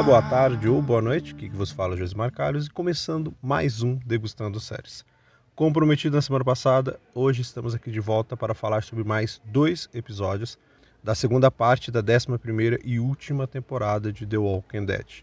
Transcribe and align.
Dia, 0.00 0.06
boa 0.06 0.22
tarde 0.22 0.66
ou 0.66 0.80
boa 0.80 1.02
noite, 1.02 1.34
que 1.34 1.46
você 1.50 1.74
fala 1.74 1.94
Josimar 1.94 2.32
Carlos 2.32 2.66
e 2.66 2.70
começando 2.70 3.34
mais 3.42 3.82
um 3.82 3.96
Degustando 3.96 4.58
Séries. 4.58 5.04
Como 5.54 5.74
prometido 5.74 6.16
na 6.16 6.22
semana 6.22 6.42
passada, 6.42 6.98
hoje 7.14 7.42
estamos 7.42 7.74
aqui 7.74 7.90
de 7.90 8.00
volta 8.00 8.34
para 8.34 8.54
falar 8.54 8.82
sobre 8.82 9.04
mais 9.04 9.42
dois 9.44 9.90
episódios 9.92 10.58
da 11.04 11.14
segunda 11.14 11.50
parte 11.50 11.90
da 11.90 12.02
11ª 12.02 12.80
e 12.82 12.98
última 12.98 13.46
temporada 13.46 14.10
de 14.10 14.24
The 14.24 14.38
Walking 14.38 14.86
Dead. 14.86 15.22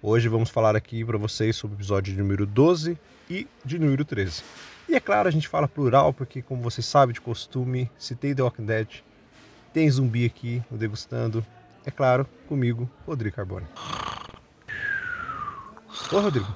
Hoje 0.00 0.28
vamos 0.28 0.50
falar 0.50 0.76
aqui 0.76 1.04
para 1.04 1.18
vocês 1.18 1.56
sobre 1.56 1.74
o 1.74 1.78
episódio 1.78 2.12
de 2.12 2.18
número 2.20 2.46
12 2.46 2.96
e 3.28 3.48
de 3.64 3.76
número 3.76 4.04
13. 4.04 4.44
E 4.88 4.94
é 4.94 5.00
claro, 5.00 5.26
a 5.26 5.32
gente 5.32 5.48
fala 5.48 5.66
plural 5.66 6.12
porque, 6.12 6.40
como 6.42 6.62
vocês 6.62 6.86
sabem 6.86 7.12
de 7.12 7.20
costume, 7.20 7.90
se 7.98 8.14
tem 8.14 8.32
The 8.36 8.42
Walking 8.44 8.66
Dead, 8.66 8.88
tem 9.72 9.90
zumbi 9.90 10.24
aqui 10.24 10.62
no 10.70 10.78
Degustando, 10.78 11.44
é 11.84 11.90
claro, 11.90 12.26
comigo, 12.48 12.88
Rodrigo 13.06 13.36
Carbone. 13.36 13.66
Ô, 16.12 16.20
Rodrigo. 16.20 16.46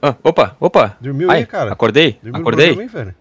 Ah, 0.00 0.16
opa, 0.22 0.56
opa. 0.60 0.96
Dormiu 1.00 1.30
Ai, 1.30 1.38
aí, 1.38 1.46
cara? 1.46 1.72
Acordei? 1.72 2.18
Dormiu 2.22 2.40
acordei? 2.40 2.70
Também, 2.70 2.86
velho? 2.86 3.14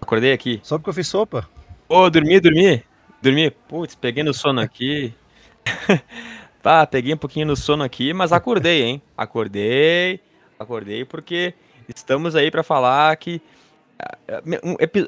Acordei 0.00 0.32
aqui. 0.32 0.60
Só 0.62 0.78
porque 0.78 0.90
eu 0.90 0.94
fiz 0.94 1.06
sopa? 1.08 1.48
Ô, 1.88 2.02
oh, 2.02 2.10
dormi, 2.10 2.40
dormi. 2.40 2.82
Dormi. 3.22 3.50
Putz, 3.50 3.94
peguei 3.94 4.22
no 4.22 4.34
sono 4.34 4.60
aqui. 4.60 5.14
tá, 6.62 6.86
peguei 6.86 7.14
um 7.14 7.18
pouquinho 7.18 7.46
no 7.46 7.56
sono 7.56 7.84
aqui, 7.84 8.12
mas 8.12 8.32
acordei, 8.32 8.82
hein? 8.82 9.02
Acordei. 9.16 10.20
Acordei 10.58 11.04
porque 11.04 11.54
estamos 11.88 12.34
aí 12.34 12.50
para 12.50 12.62
falar 12.62 13.16
que 13.16 13.40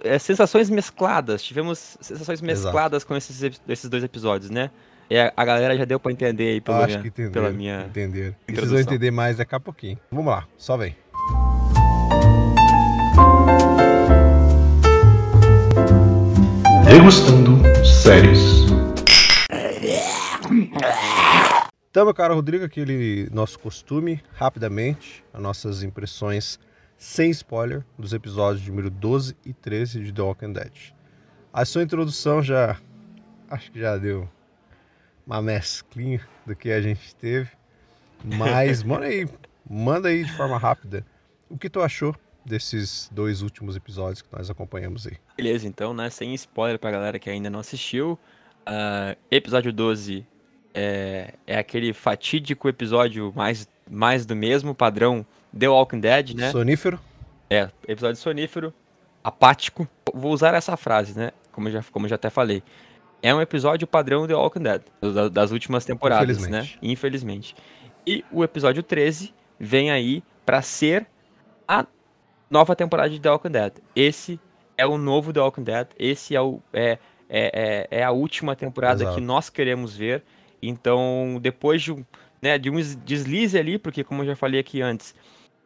é, 0.04 0.18
sensações 0.18 0.68
mescladas. 0.70 1.42
Tivemos 1.42 1.96
sensações 2.00 2.40
mescladas 2.40 3.02
Exato. 3.02 3.08
com 3.08 3.16
esses, 3.16 3.60
esses 3.68 3.88
dois 3.88 4.04
episódios, 4.04 4.50
né? 4.50 4.70
É, 5.10 5.32
a 5.36 5.44
galera 5.44 5.76
já 5.76 5.84
deu 5.84 6.00
pra 6.00 6.10
entender 6.10 6.52
aí 6.52 6.60
pelo 6.60 6.78
Acho 6.78 6.86
minha, 6.88 7.02
que 7.02 7.08
entenderam, 7.08 7.32
pela 7.32 7.50
minha. 7.50 7.86
Entenderam. 7.88 8.34
Entender 8.48 9.10
mais 9.10 9.36
daqui 9.36 9.54
a 9.54 9.60
pouquinho. 9.60 9.98
Vamos 10.10 10.32
lá, 10.32 10.46
só 10.56 10.76
vem. 10.76 10.96
Degustando 16.84 17.58
séries. 17.84 18.62
Então, 21.90 22.06
meu 22.06 22.14
caro 22.14 22.34
Rodrigo, 22.34 22.64
aquele 22.64 23.28
nosso 23.30 23.58
costume, 23.58 24.22
rapidamente, 24.32 25.22
as 25.32 25.42
nossas 25.42 25.82
impressões 25.82 26.58
sem 26.96 27.30
spoiler 27.30 27.84
dos 27.98 28.12
episódios 28.12 28.66
número 28.66 28.88
12 28.88 29.36
e 29.44 29.52
13 29.52 30.04
de 30.04 30.12
The 30.12 30.22
Walking 30.22 30.52
Dead. 30.52 30.72
A 31.52 31.64
sua 31.64 31.82
introdução 31.82 32.42
já 32.42 32.78
acho 33.50 33.70
que 33.70 33.80
já 33.80 33.98
deu 33.98 34.26
uma 35.26 35.40
mesclinha 35.40 36.20
do 36.46 36.54
que 36.54 36.70
a 36.70 36.80
gente 36.80 37.14
teve. 37.16 37.50
Mas 38.24 38.82
manda 38.84 39.06
aí, 39.06 39.28
manda 39.68 40.08
aí 40.08 40.24
de 40.24 40.32
forma 40.32 40.58
rápida 40.58 41.04
o 41.48 41.58
que 41.58 41.68
tu 41.68 41.80
achou 41.80 42.14
desses 42.44 43.08
dois 43.12 43.42
últimos 43.42 43.76
episódios 43.76 44.22
que 44.22 44.28
nós 44.32 44.50
acompanhamos 44.50 45.06
aí. 45.06 45.16
Beleza, 45.36 45.66
então, 45.66 45.94
né? 45.94 46.10
Sem 46.10 46.34
spoiler 46.34 46.78
pra 46.78 46.90
galera 46.90 47.18
que 47.18 47.30
ainda 47.30 47.50
não 47.50 47.60
assistiu. 47.60 48.18
Uh, 48.62 49.16
episódio 49.30 49.72
12 49.72 50.26
é, 50.74 51.34
é 51.46 51.58
aquele 51.58 51.92
fatídico 51.92 52.68
episódio 52.68 53.32
mais, 53.34 53.68
mais 53.90 54.24
do 54.24 54.34
mesmo, 54.34 54.74
padrão 54.74 55.26
The 55.56 55.68
Walking 55.68 56.00
Dead, 56.00 56.34
né? 56.34 56.50
Sonífero. 56.50 56.98
É, 57.50 57.68
episódio 57.86 58.16
sonífero, 58.16 58.72
apático. 59.22 59.86
Vou 60.14 60.32
usar 60.32 60.54
essa 60.54 60.76
frase, 60.76 61.16
né? 61.16 61.32
Como 61.52 61.68
eu 61.68 61.72
já, 61.72 61.84
como 61.92 62.06
eu 62.06 62.10
já 62.10 62.16
até 62.16 62.30
falei 62.30 62.62
é 63.22 63.32
um 63.32 63.40
episódio 63.40 63.86
padrão 63.86 64.26
The 64.26 64.34
Walking 64.34 64.62
Dead, 64.62 64.82
das 65.30 65.52
últimas 65.52 65.84
temporadas, 65.84 66.38
né? 66.48 66.58
Infelizmente. 66.58 66.78
né? 66.82 66.90
Infelizmente. 66.90 67.56
E 68.04 68.24
o 68.32 68.42
episódio 68.42 68.82
13 68.82 69.32
vem 69.58 69.92
aí 69.92 70.24
para 70.44 70.60
ser 70.60 71.06
a 71.68 71.86
nova 72.50 72.74
temporada 72.74 73.08
de 73.10 73.20
The 73.20 73.30
Walking 73.30 73.50
Dead. 73.50 73.72
Esse 73.94 74.40
é 74.76 74.84
o 74.84 74.98
novo 74.98 75.32
The 75.32 75.40
Walking 75.40 75.62
Dead, 75.62 75.86
esse 75.96 76.34
é, 76.34 76.40
o, 76.40 76.60
é, 76.72 76.98
é, 77.28 77.86
é, 77.90 78.00
é 78.00 78.02
a 78.02 78.10
última 78.10 78.56
temporada 78.56 79.04
Exato. 79.04 79.16
que 79.16 79.20
nós 79.22 79.48
queremos 79.48 79.96
ver. 79.96 80.24
Então, 80.60 81.38
depois 81.40 81.80
de 81.80 81.92
um, 81.92 82.04
né, 82.40 82.58
de 82.58 82.70
um 82.70 82.76
deslize 83.04 83.56
ali, 83.56 83.78
porque 83.78 84.02
como 84.02 84.22
eu 84.22 84.26
já 84.26 84.36
falei 84.36 84.58
aqui 84.58 84.82
antes, 84.82 85.14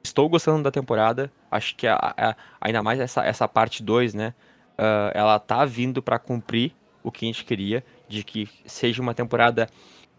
estou 0.04 0.28
gostando 0.28 0.62
da 0.62 0.70
temporada. 0.70 1.32
Acho 1.50 1.74
que 1.74 1.86
a, 1.86 1.96
a, 1.96 2.36
ainda 2.60 2.82
mais 2.82 3.00
essa, 3.00 3.24
essa 3.24 3.48
parte 3.48 3.82
2, 3.82 4.12
né? 4.12 4.34
Uh, 4.78 5.10
ela 5.14 5.38
tá 5.38 5.64
vindo 5.64 6.02
para 6.02 6.18
cumprir 6.18 6.74
o 7.06 7.12
que 7.12 7.24
a 7.24 7.28
gente 7.28 7.44
queria, 7.44 7.84
de 8.08 8.24
que 8.24 8.48
seja 8.66 9.00
uma 9.00 9.14
temporada 9.14 9.68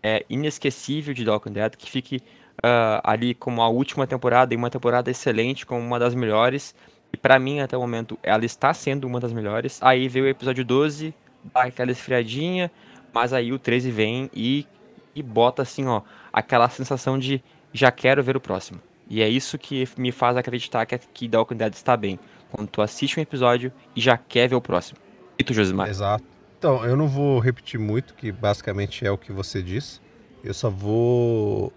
é, 0.01 0.25
inesquecível 0.29 1.13
de 1.13 1.25
The 1.25 1.31
Walking 1.31 1.51
Dead, 1.51 1.75
que 1.75 1.91
fique 1.91 2.17
uh, 2.63 3.03
ali 3.03 3.33
como 3.33 3.61
a 3.61 3.67
última 3.67 4.07
temporada 4.07 4.53
e 4.53 4.57
uma 4.57 4.69
temporada 4.69 5.11
excelente, 5.11 5.65
como 5.65 5.81
uma 5.81 5.99
das 5.99 6.15
melhores. 6.15 6.73
E 7.11 7.17
para 7.17 7.37
mim, 7.37 7.59
até 7.59 7.75
o 7.75 7.81
momento, 7.81 8.17
ela 8.23 8.45
está 8.45 8.73
sendo 8.73 9.05
uma 9.05 9.19
das 9.19 9.33
melhores. 9.33 9.79
Aí 9.83 10.07
veio 10.07 10.25
o 10.25 10.29
episódio 10.29 10.63
12, 10.63 11.13
dá 11.53 11.63
aquela 11.63 11.91
esfriadinha, 11.91 12.71
mas 13.13 13.33
aí 13.33 13.51
o 13.51 13.59
13 13.59 13.91
vem 13.91 14.29
e, 14.33 14.65
e 15.13 15.21
bota 15.21 15.63
assim, 15.63 15.85
ó, 15.87 16.01
aquela 16.31 16.69
sensação 16.69 17.19
de 17.19 17.43
já 17.73 17.91
quero 17.91 18.23
ver 18.23 18.37
o 18.37 18.39
próximo. 18.39 18.79
E 19.09 19.21
é 19.21 19.27
isso 19.27 19.57
que 19.57 19.85
me 19.97 20.13
faz 20.13 20.37
acreditar 20.37 20.85
que, 20.85 20.97
que 20.97 21.27
The 21.27 21.37
Dead 21.53 21.73
está 21.73 21.97
bem. 21.97 22.17
Quando 22.49 22.69
tu 22.69 22.81
assiste 22.81 23.19
um 23.19 23.23
episódio 23.23 23.73
e 23.93 23.99
já 23.99 24.17
quer 24.17 24.47
ver 24.47 24.55
o 24.55 24.61
próximo. 24.61 24.97
E 25.37 25.43
tu, 25.43 25.53
Josimar? 25.53 25.89
Exato. 25.89 26.36
Então, 26.57 26.83
eu 26.83 26.97
não 26.97 27.07
vou 27.07 27.39
repetir 27.39 27.79
muito, 27.79 28.15
que 28.15 28.31
basicamente 28.31 29.05
é 29.05 29.11
o 29.11 29.17
que 29.17 29.31
você 29.31 29.61
disse. 29.61 30.01
Eu 30.43 30.53
só 30.53 30.69
vou 30.69 31.71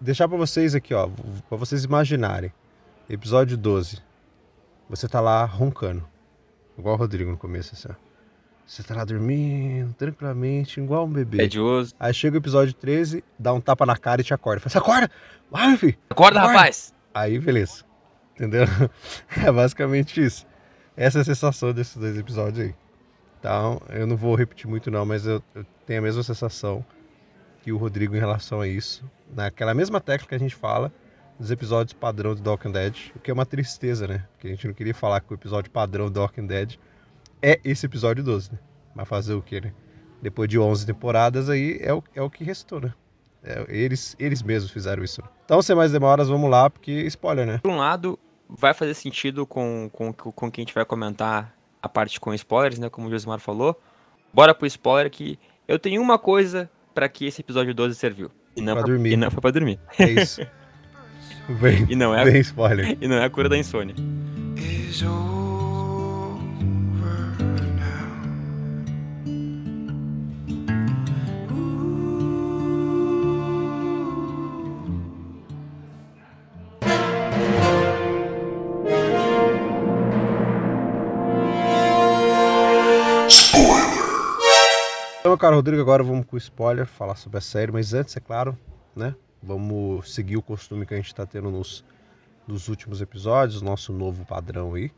deixar 0.00 0.28
para 0.28 0.36
vocês 0.36 0.74
aqui, 0.74 0.92
ó, 0.92 1.08
para 1.48 1.56
vocês 1.56 1.84
imaginarem. 1.84 2.52
Episódio 3.08 3.56
12. 3.56 4.02
Você 4.90 5.08
tá 5.08 5.20
lá 5.20 5.44
roncando. 5.44 6.06
Igual 6.78 6.96
o 6.96 6.98
Rodrigo 6.98 7.30
no 7.30 7.38
começo, 7.38 7.74
assim, 7.74 7.88
ó. 7.90 8.08
Você 8.66 8.82
tá 8.82 8.94
lá 8.94 9.04
dormindo, 9.04 9.94
tranquilamente, 9.94 10.78
igual 10.78 11.06
um 11.06 11.10
bebê. 11.10 11.38
Pedioso. 11.38 11.94
Aí 11.98 12.12
chega 12.12 12.36
o 12.36 12.40
episódio 12.40 12.74
13, 12.74 13.24
dá 13.38 13.54
um 13.54 13.60
tapa 13.62 13.86
na 13.86 13.96
cara 13.96 14.20
e 14.20 14.24
te 14.24 14.34
acorda. 14.34 14.68
Fala, 14.68 14.84
acorda! 14.84 15.10
Vai, 15.50 15.68
meu 15.68 15.78
filho! 15.78 15.96
Acorda, 16.10 16.40
acorda, 16.40 16.58
rapaz! 16.58 16.92
Aí, 17.14 17.38
beleza. 17.38 17.84
Entendeu? 18.34 18.66
É 19.42 19.50
basicamente 19.50 20.22
isso. 20.22 20.46
Essa 20.94 21.18
é 21.18 21.22
a 21.22 21.24
sensação 21.24 21.72
desses 21.72 21.96
dois 21.96 22.18
episódios 22.18 22.66
aí. 22.66 22.74
Então, 23.38 23.80
eu 23.90 24.06
não 24.06 24.16
vou 24.16 24.34
repetir 24.34 24.68
muito 24.68 24.90
não, 24.90 25.06
mas 25.06 25.26
eu, 25.26 25.42
eu, 25.54 25.64
tenho 25.86 26.00
a 26.00 26.02
mesma 26.02 26.22
sensação 26.22 26.84
que 27.62 27.70
o 27.72 27.76
Rodrigo 27.76 28.16
em 28.16 28.18
relação 28.18 28.60
a 28.60 28.66
isso. 28.66 29.08
Naquela 29.34 29.74
mesma 29.74 30.00
técnica 30.00 30.30
que 30.30 30.34
a 30.34 30.38
gente 30.38 30.54
fala 30.54 30.92
dos 31.38 31.50
episódios 31.50 31.92
padrão 31.92 32.34
do 32.34 32.50
Walking 32.50 32.72
Dead, 32.72 32.96
o 33.14 33.20
que 33.20 33.30
é 33.30 33.34
uma 33.34 33.46
tristeza, 33.46 34.08
né? 34.08 34.26
Porque 34.32 34.48
a 34.48 34.50
gente 34.50 34.66
não 34.66 34.74
queria 34.74 34.94
falar 34.94 35.20
que 35.20 35.32
o 35.32 35.34
episódio 35.34 35.70
padrão 35.70 36.10
do 36.10 36.20
Walking 36.20 36.46
Dead 36.46 36.74
é 37.40 37.60
esse 37.64 37.86
episódio 37.86 38.24
12, 38.24 38.52
né? 38.52 38.58
Mas 38.94 39.08
fazer 39.08 39.34
o 39.34 39.42
quê, 39.42 39.60
né? 39.60 39.72
Depois 40.20 40.48
de 40.48 40.58
11 40.58 40.84
temporadas 40.84 41.48
aí 41.48 41.78
é 41.80 41.94
o, 41.94 42.02
é 42.14 42.22
o 42.22 42.28
que 42.28 42.42
restou, 42.42 42.80
né? 42.80 42.92
É, 43.44 43.64
eles, 43.68 44.16
eles 44.18 44.42
mesmos 44.42 44.72
fizeram 44.72 45.04
isso. 45.04 45.22
Então, 45.44 45.62
sem 45.62 45.76
mais 45.76 45.92
demoras, 45.92 46.28
vamos 46.28 46.50
lá, 46.50 46.68
porque 46.68 46.90
spoiler, 47.02 47.46
né? 47.46 47.58
Por 47.62 47.70
um 47.70 47.76
lado, 47.76 48.18
vai 48.48 48.74
fazer 48.74 48.94
sentido 48.94 49.46
com, 49.46 49.88
com, 49.92 50.12
com 50.12 50.50
quem 50.50 50.62
a 50.62 50.66
gente 50.66 50.74
vai 50.74 50.84
comentar 50.84 51.56
a 51.82 51.88
parte 51.88 52.20
com 52.20 52.34
spoilers, 52.34 52.78
né? 52.78 52.88
Como 52.88 53.06
o 53.06 53.10
Josimar 53.10 53.38
falou. 53.38 53.80
Bora 54.32 54.54
pro 54.54 54.66
spoiler 54.66 55.10
que 55.10 55.38
eu 55.66 55.78
tenho 55.78 56.02
uma 56.02 56.18
coisa 56.18 56.70
para 56.94 57.08
que 57.08 57.26
esse 57.26 57.40
episódio 57.40 57.74
12 57.74 57.94
serviu. 57.94 58.30
E 58.56 58.60
não 58.60 58.74
pra, 58.74 58.82
pra 58.82 58.92
dormir. 58.92 59.12
E 59.12 59.16
não 59.16 59.30
foi 59.30 59.40
pra 59.40 59.50
dormir. 59.50 59.78
É 59.98 60.10
isso. 60.10 60.40
Bem, 61.60 61.86
e 61.88 61.96
não 61.96 62.14
é, 62.14 62.26
bem 62.26 62.40
spoiler. 62.42 62.98
E 63.00 63.08
não 63.08 63.16
é 63.16 63.24
a 63.24 63.30
cura 63.30 63.48
da 63.48 63.56
insônia. 63.56 63.94
Então, 85.20 85.32
meu 85.32 85.36
caro 85.36 85.56
Rodrigo, 85.56 85.82
agora 85.82 86.02
vamos 86.02 86.24
com 86.24 86.38
spoiler, 86.38 86.86
falar 86.86 87.14
sobre 87.14 87.36
a 87.36 87.42
série, 87.42 87.70
mas 87.70 87.92
antes, 87.92 88.16
é 88.16 88.20
claro, 88.20 88.58
né? 88.96 89.14
Vamos 89.42 90.14
seguir 90.14 90.38
o 90.38 90.42
costume 90.42 90.86
que 90.86 90.94
a 90.94 90.96
gente 90.96 91.08
está 91.08 91.26
tendo 91.26 91.50
nos, 91.50 91.84
nos 92.46 92.68
últimos 92.68 93.02
episódios, 93.02 93.60
nosso 93.60 93.92
novo 93.92 94.24
padrão 94.24 94.72
aí, 94.72 94.90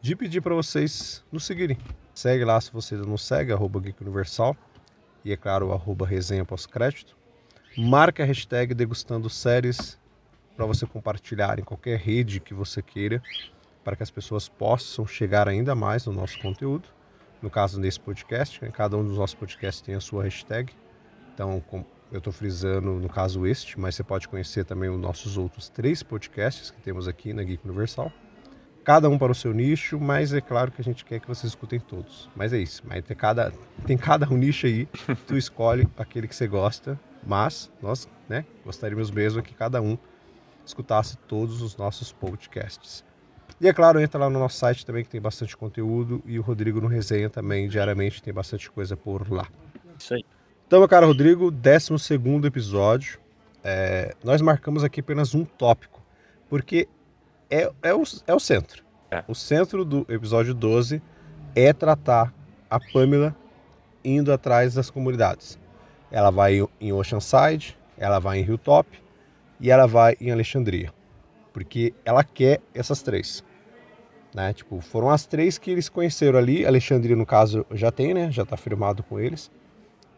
de 0.00 0.16
pedir 0.16 0.40
para 0.40 0.56
vocês 0.56 1.24
nos 1.30 1.46
seguirem. 1.46 1.78
Segue 2.12 2.44
lá 2.44 2.60
se 2.60 2.72
você 2.72 2.96
não 2.96 3.16
segue, 3.16 3.52
arroba 3.52 3.78
Geek 3.78 4.02
Universal, 4.02 4.56
e 5.24 5.32
é 5.32 5.36
claro, 5.36 5.72
arroba 5.72 6.04
resenha 6.04 6.44
pós-crédito. 6.44 7.16
Marque 7.76 8.22
a 8.22 8.24
hashtag 8.24 8.74
degustando 8.74 9.30
séries 9.30 9.96
para 10.56 10.66
você 10.66 10.84
compartilhar 10.84 11.60
em 11.60 11.64
qualquer 11.64 11.96
rede 12.00 12.40
que 12.40 12.54
você 12.54 12.82
queira, 12.82 13.22
para 13.84 13.94
que 13.94 14.02
as 14.02 14.10
pessoas 14.10 14.48
possam 14.48 15.06
chegar 15.06 15.48
ainda 15.48 15.76
mais 15.76 16.06
no 16.06 16.12
nosso 16.12 16.40
conteúdo 16.40 16.97
no 17.42 17.50
caso 17.50 17.80
desse 17.80 18.00
podcast, 18.00 18.62
né? 18.62 18.70
cada 18.70 18.96
um 18.96 19.04
dos 19.04 19.16
nossos 19.16 19.34
podcasts 19.34 19.80
tem 19.80 19.94
a 19.94 20.00
sua 20.00 20.24
hashtag. 20.24 20.72
Então 21.34 21.62
Eu 22.10 22.18
estou 22.18 22.32
frisando, 22.32 22.94
no 22.94 23.08
caso, 23.08 23.46
este, 23.46 23.78
mas 23.78 23.94
você 23.94 24.02
pode 24.02 24.26
conhecer 24.28 24.64
também 24.64 24.88
os 24.88 24.98
nossos 24.98 25.36
outros 25.36 25.68
três 25.68 26.02
podcasts 26.02 26.70
que 26.70 26.80
temos 26.80 27.06
aqui 27.06 27.32
na 27.32 27.42
Geek 27.42 27.64
Universal. 27.66 28.10
Cada 28.82 29.08
um 29.10 29.18
para 29.18 29.30
o 29.30 29.34
seu 29.34 29.52
nicho, 29.52 30.00
mas 30.00 30.32
é 30.32 30.40
claro 30.40 30.72
que 30.72 30.80
a 30.80 30.84
gente 30.84 31.04
quer 31.04 31.20
que 31.20 31.28
vocês 31.28 31.52
escutem 31.52 31.78
todos. 31.78 32.30
Mas 32.34 32.54
é 32.54 32.58
isso, 32.58 32.82
mas 32.86 33.04
tem 33.04 33.14
cada, 33.14 33.52
tem 33.86 33.98
cada 33.98 34.26
um 34.32 34.36
nicho 34.38 34.66
aí, 34.66 34.88
tu 35.28 35.36
escolhe 35.36 35.86
aquele 35.98 36.26
que 36.26 36.34
você 36.34 36.48
gosta, 36.48 36.98
mas 37.26 37.70
nós 37.82 38.08
né, 38.28 38.46
gostaríamos 38.64 39.10
mesmo 39.10 39.42
que 39.42 39.54
cada 39.54 39.82
um 39.82 39.98
escutasse 40.64 41.16
todos 41.28 41.60
os 41.60 41.76
nossos 41.76 42.12
podcasts. 42.12 43.04
E 43.60 43.66
é 43.66 43.72
claro, 43.72 44.00
entra 44.00 44.20
lá 44.20 44.30
no 44.30 44.38
nosso 44.38 44.56
site 44.56 44.86
também 44.86 45.02
que 45.02 45.10
tem 45.10 45.20
bastante 45.20 45.56
conteúdo 45.56 46.22
e 46.24 46.38
o 46.38 46.42
Rodrigo 46.42 46.80
no 46.80 46.86
Resenha 46.86 47.28
também 47.28 47.68
diariamente 47.68 48.22
tem 48.22 48.32
bastante 48.32 48.70
coisa 48.70 48.96
por 48.96 49.30
lá. 49.30 49.48
Isso 49.98 50.14
aí. 50.14 50.24
Então, 50.66 50.78
meu 50.78 50.88
caro 50.88 51.06
Rodrigo, 51.06 51.50
12 51.50 51.94
episódio. 52.46 53.18
É, 53.64 54.14
nós 54.22 54.40
marcamos 54.40 54.84
aqui 54.84 55.00
apenas 55.00 55.34
um 55.34 55.44
tópico, 55.44 56.00
porque 56.48 56.86
é, 57.50 57.70
é, 57.82 57.94
o, 57.94 58.02
é 58.26 58.34
o 58.34 58.38
centro. 58.38 58.84
É. 59.10 59.24
O 59.26 59.34
centro 59.34 59.84
do 59.84 60.06
episódio 60.08 60.54
12 60.54 61.02
é 61.56 61.72
tratar 61.72 62.32
a 62.70 62.78
Pamela 62.78 63.34
indo 64.04 64.32
atrás 64.32 64.74
das 64.74 64.90
comunidades. 64.90 65.58
Ela 66.10 66.30
vai 66.30 66.60
em 66.80 66.92
Oceanside, 66.92 67.76
ela 67.96 68.18
vai 68.18 68.38
em 68.38 68.44
Hilltop 68.44 68.88
e 69.60 69.70
ela 69.70 69.86
vai 69.86 70.16
em 70.20 70.30
Alexandria. 70.30 70.92
Porque 71.52 71.92
ela 72.04 72.22
quer 72.22 72.60
essas 72.72 73.02
três. 73.02 73.42
Né? 74.38 74.52
Tipo, 74.52 74.80
foram 74.80 75.10
as 75.10 75.26
três 75.26 75.58
que 75.58 75.68
eles 75.68 75.88
conheceram 75.88 76.38
ali. 76.38 76.64
Alexandria, 76.64 77.16
no 77.16 77.26
caso, 77.26 77.66
já 77.72 77.90
tem, 77.90 78.14
né? 78.14 78.30
Já 78.30 78.46
tá 78.46 78.56
firmado 78.56 79.02
com 79.02 79.18
eles. 79.18 79.50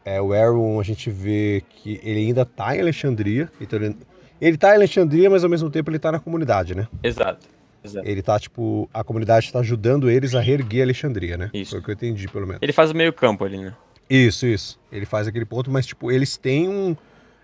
É, 0.04 0.20
o 0.20 0.34
Aaron, 0.34 0.78
a 0.78 0.82
gente 0.82 1.08
vê 1.08 1.64
que 1.70 1.98
ele 2.02 2.26
ainda 2.26 2.44
tá 2.44 2.76
em 2.76 2.80
Alexandria. 2.80 3.50
Então 3.58 3.78
ele, 3.78 3.96
ele 4.38 4.58
tá 4.58 4.72
em 4.72 4.74
Alexandria, 4.74 5.30
mas 5.30 5.42
ao 5.42 5.48
mesmo 5.48 5.70
tempo 5.70 5.90
ele 5.90 5.98
tá 5.98 6.12
na 6.12 6.20
comunidade, 6.20 6.74
né? 6.74 6.86
Exato. 7.02 7.48
Exato. 7.82 8.06
Ele 8.06 8.20
tá, 8.20 8.38
tipo, 8.38 8.90
a 8.92 9.02
comunidade 9.02 9.46
está 9.46 9.60
ajudando 9.60 10.10
eles 10.10 10.34
a 10.34 10.40
reerguer 10.40 10.82
Alexandria, 10.82 11.38
né? 11.38 11.50
Isso. 11.54 11.70
Foi 11.70 11.80
o 11.80 11.82
que 11.82 11.90
eu 11.90 11.94
entendi, 11.94 12.28
pelo 12.28 12.46
menos. 12.46 12.60
Ele 12.60 12.74
faz 12.74 12.90
o 12.90 12.94
meio 12.94 13.14
campo 13.14 13.42
ali, 13.42 13.56
né? 13.56 13.74
Isso, 14.10 14.44
isso. 14.44 14.78
Ele 14.92 15.06
faz 15.06 15.26
aquele 15.28 15.46
ponto, 15.46 15.70
mas, 15.70 15.86
tipo, 15.86 16.12
eles 16.12 16.36
têm 16.36 16.68
um, 16.68 16.94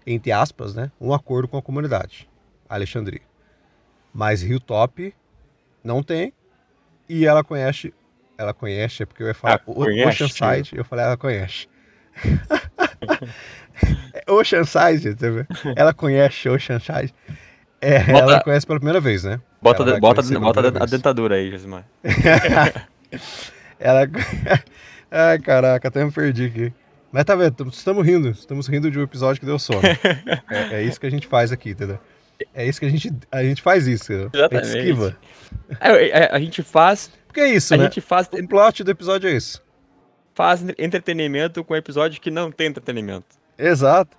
entre 0.07 0.31
aspas, 0.31 0.75
né? 0.75 0.93
Um 1.01 1.15
acordo 1.15 1.49
com 1.49 1.57
a 1.57 1.63
comunidade, 1.63 2.29
Alexandria. 2.69 3.23
Mas 4.13 4.43
Hilltop 4.43 5.15
não 5.83 6.03
tem. 6.03 6.35
E 7.09 7.27
ela 7.27 7.45
conhece. 7.45 7.93
Ela 8.39 8.53
conhece, 8.53 9.03
é 9.03 9.07
porque 9.07 9.23
eu 9.23 9.29
ia 9.29 9.35
falar 9.35 9.63
ah, 9.67 10.09
Oceanside, 10.09 10.77
eu 10.77 10.85
falei, 10.85 11.07
ela 11.07 11.17
conhece. 11.17 11.67
Oceanside, 14.29 15.15
tá 15.15 15.27
ela 15.75 15.95
conhece 15.95 16.49
Oceanside. 16.49 17.15
É, 17.81 18.01
bota, 18.01 18.19
ela 18.19 18.43
conhece 18.43 18.67
pela 18.67 18.79
primeira 18.79 19.01
vez, 19.01 19.25
né? 19.25 19.41
Bota, 19.61 19.85
de, 19.85 19.99
bota, 19.99 20.23
bota 20.23 20.83
a 20.83 20.87
dentadura 20.87 21.37
aí, 21.37 21.51
Josimar. 21.51 21.85
ela. 23.79 24.09
Ai, 25.11 25.39
caraca, 25.39 25.89
até 25.89 26.05
me 26.05 26.11
perdi 26.11 26.47
aqui. 26.47 26.73
Mas 27.13 27.25
tá 27.25 27.35
vendo, 27.35 27.69
estamos 27.69 28.05
rindo, 28.05 28.31
estamos 28.31 28.67
rindo 28.67 28.91
de 28.91 28.99
um 28.99 29.03
episódio 29.03 29.41
que 29.41 29.47
deu 29.47 29.59
sono. 29.59 29.81
é, 30.51 30.75
é, 30.75 30.83
isso 30.83 31.01
que 31.01 31.07
a 31.07 31.11
gente 31.11 31.27
faz 31.27 31.53
aqui, 31.53 31.71
entendeu? 31.71 31.99
É 32.55 32.67
isso 32.67 32.81
que 32.81 32.87
a 32.87 32.91
gente, 32.91 33.13
a 33.31 33.43
gente 33.43 33.63
faz 33.63 33.87
isso? 33.87 34.13
Exatamente. 34.13 34.57
A 34.57 34.65
gente 34.65 34.79
esquiva. 34.79 35.17
É, 35.81 36.09
é, 36.09 36.31
a 36.33 36.39
gente 36.39 36.63
faz. 36.63 37.11
Porque 37.27 37.41
é 37.41 37.49
isso, 37.49 37.75
a 37.75 37.77
né? 37.77 37.85
gente 37.85 38.01
faz. 38.01 38.29
O 38.33 38.49
plot 38.49 38.85
do 38.85 38.91
episódio 38.91 39.29
é 39.29 39.33
isso 39.33 39.65
faz 40.37 40.63
entretenimento 40.79 41.65
com 41.65 41.75
episódio 41.75 42.21
que 42.21 42.31
não 42.31 42.53
tem 42.53 42.67
entretenimento. 42.67 43.25
Exato. 43.57 44.19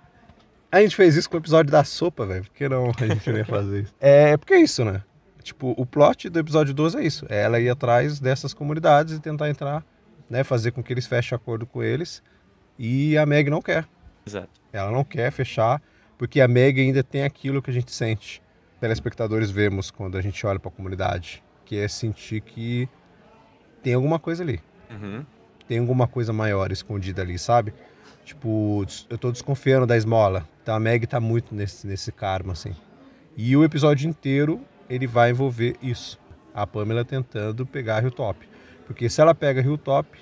A 0.70 0.80
gente 0.80 0.96
fez 0.96 1.14
isso 1.14 1.30
com 1.30 1.36
o 1.36 1.40
episódio 1.40 1.70
da 1.70 1.84
sopa, 1.84 2.26
velho. 2.26 2.42
Por 2.42 2.52
que 2.52 2.68
não 2.68 2.90
a 2.90 3.06
gente 3.06 3.30
não 3.30 3.38
ia 3.38 3.44
fazer 3.44 3.82
isso? 3.84 3.94
É, 4.00 4.36
porque 4.36 4.54
é 4.54 4.60
isso, 4.60 4.84
né? 4.84 5.00
Tipo, 5.44 5.74
o 5.78 5.86
plot 5.86 6.28
do 6.28 6.40
episódio 6.40 6.74
12 6.74 6.98
é 6.98 7.04
isso. 7.04 7.24
É 7.28 7.42
ela 7.42 7.60
ir 7.60 7.70
atrás 7.70 8.18
dessas 8.18 8.52
comunidades 8.52 9.14
e 9.14 9.20
tentar 9.20 9.48
entrar, 9.48 9.84
né? 10.28 10.42
Fazer 10.42 10.72
com 10.72 10.82
que 10.82 10.92
eles 10.92 11.06
fechem 11.06 11.36
acordo 11.36 11.64
com 11.64 11.84
eles. 11.84 12.20
E 12.76 13.16
a 13.16 13.24
Meg 13.24 13.48
não 13.48 13.62
quer. 13.62 13.86
Exato. 14.26 14.50
Ela 14.72 14.90
não 14.90 15.04
quer 15.04 15.30
fechar, 15.30 15.80
porque 16.18 16.40
a 16.40 16.48
Meg 16.48 16.80
ainda 16.80 17.02
tem 17.02 17.22
aquilo 17.22 17.62
que 17.62 17.70
a 17.70 17.72
gente 17.72 17.92
sente. 17.92 18.42
Telespectadores 18.80 19.50
vemos 19.50 19.90
quando 19.90 20.18
a 20.18 20.20
gente 20.20 20.44
olha 20.46 20.58
para 20.58 20.68
a 20.68 20.72
comunidade, 20.72 21.42
que 21.64 21.78
é 21.78 21.88
sentir 21.88 22.42
que 22.42 22.88
tem 23.82 23.94
alguma 23.94 24.18
coisa 24.18 24.42
ali. 24.42 24.60
Uhum 24.90 25.24
tem 25.68 25.78
alguma 25.78 26.08
coisa 26.08 26.32
maior 26.32 26.72
escondida 26.72 27.20
ali, 27.20 27.38
sabe? 27.38 27.74
Tipo, 28.24 28.84
eu 29.08 29.18
tô 29.18 29.30
desconfiando 29.30 29.86
da 29.86 29.96
esmola. 29.96 30.48
Então 30.62 30.74
a 30.74 30.80
Meg 30.80 31.06
tá 31.06 31.20
muito 31.20 31.54
nesse, 31.54 31.86
nesse 31.86 32.10
karma, 32.10 32.54
assim. 32.54 32.74
E 33.36 33.54
o 33.56 33.62
episódio 33.62 34.08
inteiro, 34.08 34.60
ele 34.88 35.06
vai 35.06 35.30
envolver 35.30 35.76
isso. 35.82 36.18
A 36.54 36.66
Pamela 36.66 37.04
tentando 37.04 37.66
pegar 37.66 37.98
a 37.98 38.02
Hilltop. 38.02 38.48
Porque 38.86 39.08
se 39.08 39.20
ela 39.20 39.34
pega 39.34 39.60
Hilltop, 39.60 40.18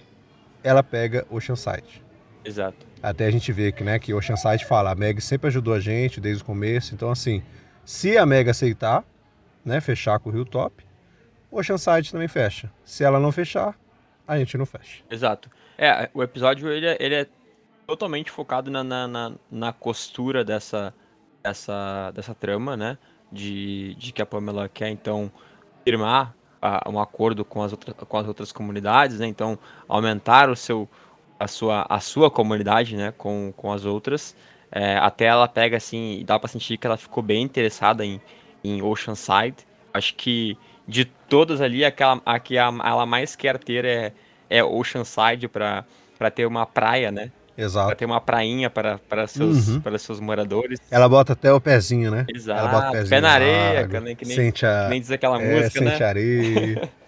ela 0.63 0.83
pega 0.83 1.25
Oceanside. 1.31 2.05
Exato. 2.45 2.86
Até 3.03 3.27
a 3.27 3.31
gente 3.31 3.53
vê 3.53 3.71
que, 3.73 3.85
né, 3.85 3.99
que 3.99 4.13
Oceanside 4.15 4.65
fala, 4.65 4.91
a 4.91 4.95
Meg 4.95 5.21
sempre 5.21 5.49
ajudou 5.49 5.75
a 5.75 5.81
gente 5.81 6.21
desde 6.21 6.43
o 6.43 6.47
começo. 6.47 6.95
Então, 6.95 7.11
assim, 7.11 7.43
se 7.85 8.17
a 8.17 8.25
Meg 8.27 8.49
aceitar, 8.49 9.05
né, 9.65 9.81
fechar 9.81 10.19
com 10.19 10.31
o 10.31 10.37
Hilltop, 10.37 10.85
Oceanside 11.51 12.11
também 12.11 12.29
fecha. 12.29 12.71
Se 12.85 13.05
ela 13.05 13.21
não 13.21 13.31
fechar, 13.31 13.79
a 14.27 14.39
gente 14.39 14.57
não 14.59 14.67
fecha. 14.67 15.03
Exato. 15.11 15.51
É, 15.79 16.11
o 16.13 16.23
episódio 16.23 16.69
ele 16.69 16.87
é, 16.87 16.97
ele 16.99 17.15
é 17.15 17.27
totalmente 17.87 18.31
focado 18.31 18.71
na, 18.71 18.83
na, 18.83 19.07
na, 19.07 19.33
na 19.51 19.73
costura 19.73 20.45
dessa, 20.45 20.93
dessa, 21.43 22.11
dessa 22.13 22.35
trama, 22.35 22.77
né? 22.77 22.99
De, 23.31 23.95
de 23.97 24.13
que 24.13 24.23
a 24.23 24.27
Pamela 24.27 24.69
quer 24.69 24.89
então 24.89 25.31
firmar 25.85 26.35
a, 26.61 26.89
um 26.89 26.99
acordo 26.99 27.45
com 27.45 27.63
as, 27.63 27.73
outras, 27.73 27.95
com 27.97 28.17
as 28.19 28.27
outras 28.27 28.53
comunidades, 28.53 29.21
né? 29.21 29.27
Então 29.27 29.59
aumentar 29.89 30.51
o 30.51 30.57
seu, 30.57 30.89
a, 31.39 31.49
sua, 31.49 31.87
a 31.89 32.01
sua 32.01 32.31
comunidade, 32.31 32.97
né? 32.97 33.13
Com, 33.17 33.53
com 33.57 33.73
as 33.73 33.85
outras. 33.85 34.35
É, 34.71 34.97
até 34.97 35.27
ela 35.27 35.47
pega 35.47 35.77
assim, 35.77 36.23
dá 36.27 36.39
para 36.39 36.49
sentir 36.49 36.77
que 36.77 36.87
ela 36.87 36.97
ficou 36.97 37.23
bem 37.23 37.43
interessada 37.43 38.05
em, 38.05 38.21
em 38.63 38.83
Oceanside. 38.83 39.57
Acho 39.93 40.15
que 40.15 40.59
de 40.87 41.05
todas 41.05 41.61
ali, 41.61 41.85
aquela, 41.85 42.21
a 42.25 42.39
que 42.39 42.59
a, 42.59 42.67
ela 42.67 43.07
mais 43.07 43.35
quer 43.35 43.59
ter 43.59 43.85
é, 43.85 44.13
é 44.51 44.63
Oceanside 44.63 45.49
para 45.49 45.85
ter 46.35 46.47
uma 46.47 46.67
praia, 46.67 47.11
né? 47.11 47.31
Exato. 47.57 47.87
Pra 47.87 47.97
ter 47.97 48.05
uma 48.05 48.21
prainha 48.21 48.69
para, 48.69 48.99
para, 49.09 49.27
seus, 49.27 49.69
uhum. 49.69 49.81
para 49.81 49.99
seus 49.99 50.21
moradores. 50.21 50.79
Ela 50.91 51.09
bota 51.09 51.33
até 51.33 51.51
o 51.51 51.61
pezinho, 51.61 52.11
né? 52.11 52.27
Exato. 52.29 52.61
Ela 52.61 52.69
bota 52.69 52.89
o 52.89 52.93
pezinho 52.93 53.11
pé 53.11 53.21
na 53.21 53.31
areia, 53.31 53.89
que 53.89 54.01
nem, 54.01 54.17
que 54.17 54.27
nem, 54.27 54.37
sente 54.37 54.67
a... 54.67 54.89
nem 54.89 55.01
diz 55.01 55.11
aquela 55.11 55.41
é, 55.43 55.55
música, 55.55 55.79
sente 55.79 56.01
né? 56.01 56.07
areia. 56.07 56.91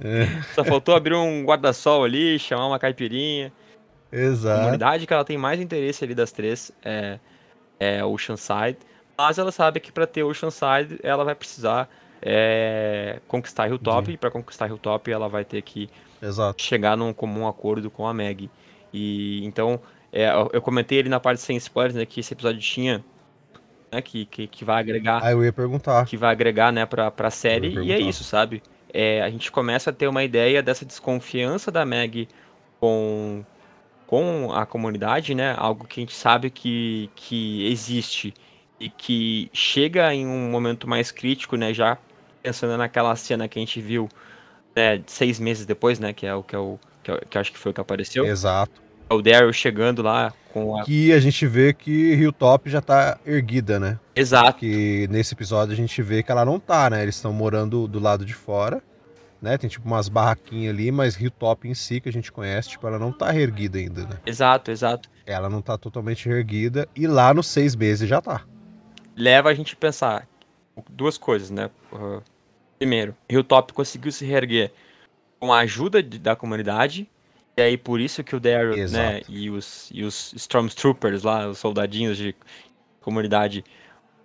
é. 0.00 0.42
Só 0.54 0.64
faltou 0.64 0.94
abrir 0.94 1.14
um 1.14 1.44
guarda-sol 1.44 2.04
ali, 2.04 2.38
chamar 2.38 2.66
uma 2.66 2.78
caipirinha. 2.78 3.52
Exato. 4.12 4.60
A 4.60 4.64
comunidade 4.64 5.06
que 5.06 5.12
ela 5.12 5.24
tem 5.24 5.38
mais 5.38 5.60
interesse 5.60 6.04
ali 6.04 6.14
das 6.14 6.32
três 6.32 6.72
é, 6.84 7.18
é 7.78 8.04
Oceanside. 8.04 8.78
Mas 9.16 9.38
ela 9.38 9.52
sabe 9.52 9.80
que 9.80 9.92
para 9.92 10.06
ter 10.06 10.22
Oceanside, 10.22 10.98
ela 11.02 11.24
vai 11.24 11.34
precisar 11.34 11.88
é, 12.22 13.20
conquistar 13.26 13.68
Hilltop, 13.68 14.10
e 14.10 14.16
para 14.16 14.30
conquistar 14.30 14.68
Hilltop 14.68 15.10
ela 15.10 15.28
vai 15.28 15.44
ter 15.44 15.62
que 15.62 15.88
Exato. 16.20 16.62
chegar 16.62 16.96
num 16.96 17.12
comum 17.12 17.46
acordo 17.46 17.90
com 17.90 18.06
a 18.06 18.12
Meg. 18.14 18.50
E 18.92 19.44
então, 19.44 19.80
é, 20.12 20.30
eu 20.52 20.60
comentei 20.60 21.00
ali 21.00 21.08
na 21.08 21.20
parte 21.20 21.40
sem 21.40 21.56
spoilers, 21.56 21.94
né, 21.94 22.04
que 22.04 22.20
esse 22.20 22.34
episódio 22.34 22.60
tinha 22.60 23.04
né, 23.92 24.00
que, 24.02 24.26
que, 24.26 24.46
que 24.46 24.64
vai 24.64 24.80
agregar. 24.80 25.20
Ah, 25.22 25.32
eu 25.32 25.44
ia 25.44 25.52
perguntar. 25.52 26.04
Que 26.06 26.16
vai 26.16 26.30
agregar, 26.30 26.72
né, 26.72 26.86
pra, 26.86 27.10
pra 27.10 27.30
série, 27.30 27.78
e 27.80 27.92
é 27.92 27.98
isso, 27.98 28.24
sabe? 28.24 28.62
É, 28.92 29.22
a 29.22 29.30
gente 29.30 29.50
começa 29.50 29.90
a 29.90 29.92
ter 29.92 30.08
uma 30.08 30.22
ideia 30.24 30.62
dessa 30.62 30.84
desconfiança 30.84 31.70
da 31.70 31.84
Meg 31.84 32.28
com, 32.78 33.44
com 34.06 34.52
a 34.52 34.66
comunidade, 34.66 35.34
né? 35.34 35.54
Algo 35.56 35.86
que 35.86 36.00
a 36.00 36.02
gente 36.02 36.14
sabe 36.14 36.50
que, 36.50 37.10
que 37.14 37.70
existe 37.70 38.34
e 38.78 38.88
que 38.88 39.50
chega 39.52 40.12
em 40.14 40.26
um 40.26 40.50
momento 40.50 40.88
mais 40.88 41.10
crítico, 41.10 41.56
né? 41.56 41.72
Já 41.72 41.98
pensando 42.42 42.76
naquela 42.76 43.14
cena 43.16 43.48
que 43.48 43.58
a 43.58 43.62
gente 43.62 43.80
viu 43.80 44.08
né, 44.74 45.02
seis 45.06 45.38
meses 45.38 45.66
depois, 45.66 45.98
né? 45.98 46.12
Que 46.12 46.26
é 46.26 46.34
o 46.34 46.42
que 46.42 46.56
é 46.56 46.58
o 46.58 46.78
que, 47.02 47.10
é, 47.10 47.20
que 47.28 47.38
acho 47.38 47.52
que 47.52 47.58
foi 47.58 47.70
o 47.70 47.74
que 47.74 47.80
apareceu. 47.80 48.26
Exato. 48.26 48.89
O 49.10 49.20
Daryl 49.20 49.52
chegando 49.52 50.02
lá 50.02 50.32
com 50.52 50.76
a. 50.76 50.84
Que 50.84 51.12
a 51.12 51.18
gente 51.18 51.44
vê 51.44 51.72
que 51.72 52.14
Hilltop 52.14 52.70
já 52.70 52.80
tá 52.80 53.18
erguida, 53.26 53.80
né? 53.80 53.98
Exato. 54.14 54.60
Que 54.60 55.08
nesse 55.10 55.34
episódio 55.34 55.72
a 55.72 55.76
gente 55.76 56.00
vê 56.00 56.22
que 56.22 56.30
ela 56.30 56.44
não 56.44 56.60
tá, 56.60 56.88
né? 56.88 57.02
Eles 57.02 57.16
estão 57.16 57.32
morando 57.32 57.88
do 57.88 57.98
lado 57.98 58.24
de 58.24 58.34
fora, 58.34 58.80
né? 59.42 59.58
Tem 59.58 59.68
tipo 59.68 59.86
umas 59.86 60.08
barraquinhas 60.08 60.72
ali, 60.72 60.92
mas 60.92 61.20
Hilltop 61.20 61.68
em 61.68 61.74
si, 61.74 62.00
que 62.00 62.08
a 62.08 62.12
gente 62.12 62.30
conhece, 62.30 62.70
tipo, 62.70 62.86
ela 62.86 63.00
não 63.00 63.10
tá 63.10 63.34
erguida 63.34 63.78
ainda, 63.78 64.02
né? 64.02 64.16
Exato, 64.24 64.70
exato. 64.70 65.08
Ela 65.26 65.48
não 65.48 65.60
tá 65.60 65.76
totalmente 65.76 66.28
erguida 66.28 66.88
e 66.94 67.06
lá 67.08 67.34
nos 67.34 67.48
seis 67.48 67.74
meses 67.74 68.08
já 68.08 68.20
tá. 68.20 68.44
Leva 69.16 69.50
a 69.50 69.54
gente 69.54 69.74
a 69.74 69.76
pensar 69.76 70.28
duas 70.88 71.18
coisas, 71.18 71.50
né? 71.50 71.68
Uh, 71.92 72.22
primeiro, 72.78 73.16
Hilltop 73.28 73.72
conseguiu 73.72 74.12
se 74.12 74.24
reerguer 74.24 74.72
com 75.40 75.52
a 75.52 75.58
ajuda 75.58 76.02
de, 76.02 76.18
da 76.18 76.36
comunidade, 76.36 77.08
E 77.60 77.62
aí 77.62 77.76
por 77.76 78.00
isso 78.00 78.24
que 78.24 78.34
o 78.34 78.40
Daryl, 78.40 78.74
né, 78.88 79.20
e 79.28 79.50
os, 79.50 79.90
e 79.92 80.02
os 80.02 80.32
Stormtroopers 80.32 81.22
lá, 81.22 81.46
os 81.46 81.58
soldadinhos 81.58 82.16
de 82.16 82.34
comunidade, 83.02 83.62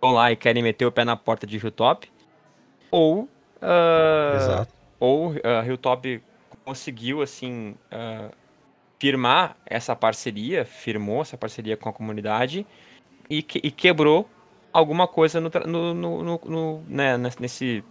vão 0.02 0.12
lá 0.12 0.32
e 0.32 0.38
querem 0.38 0.64
meter 0.64 0.86
o 0.86 0.92
pé 0.92 1.04
na 1.04 1.18
porta 1.18 1.46
de 1.46 1.58
Hilltop. 1.58 2.10
Ou, 2.90 3.24
uh, 3.24 4.66
ou 4.98 5.32
uh, 5.32 5.66
Hilltop 5.66 6.24
conseguiu, 6.64 7.22
assim, 7.22 7.76
uh, 7.92 8.32
firmar 8.98 9.58
essa 9.66 9.94
parceria, 9.98 10.64
firmou 10.64 11.22
essa 11.22 11.38
parceria 11.38 11.76
com 11.76 11.90
a 11.90 11.94
comunidade 11.94 12.66
e, 13.30 13.44
que, 13.44 13.60
e 13.62 13.70
quebrou 13.70 14.30
alguma 14.72 15.10
coisa 15.10 15.42
no, 15.42 15.52
no, 15.66 15.94
no, 15.94 16.42
no 16.46 16.84
né, 16.88 17.18
nesse 17.18 17.84